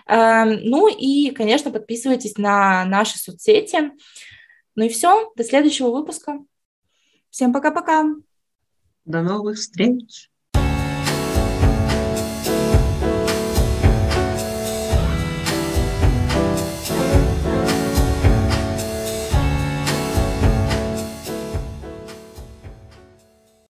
[0.08, 3.92] Ну и, конечно, подписывайтесь на наши соцсети.
[4.74, 6.44] Ну и все, до следующего выпуска.
[7.30, 8.04] Всем пока-пока.
[9.04, 10.30] До новых встреч.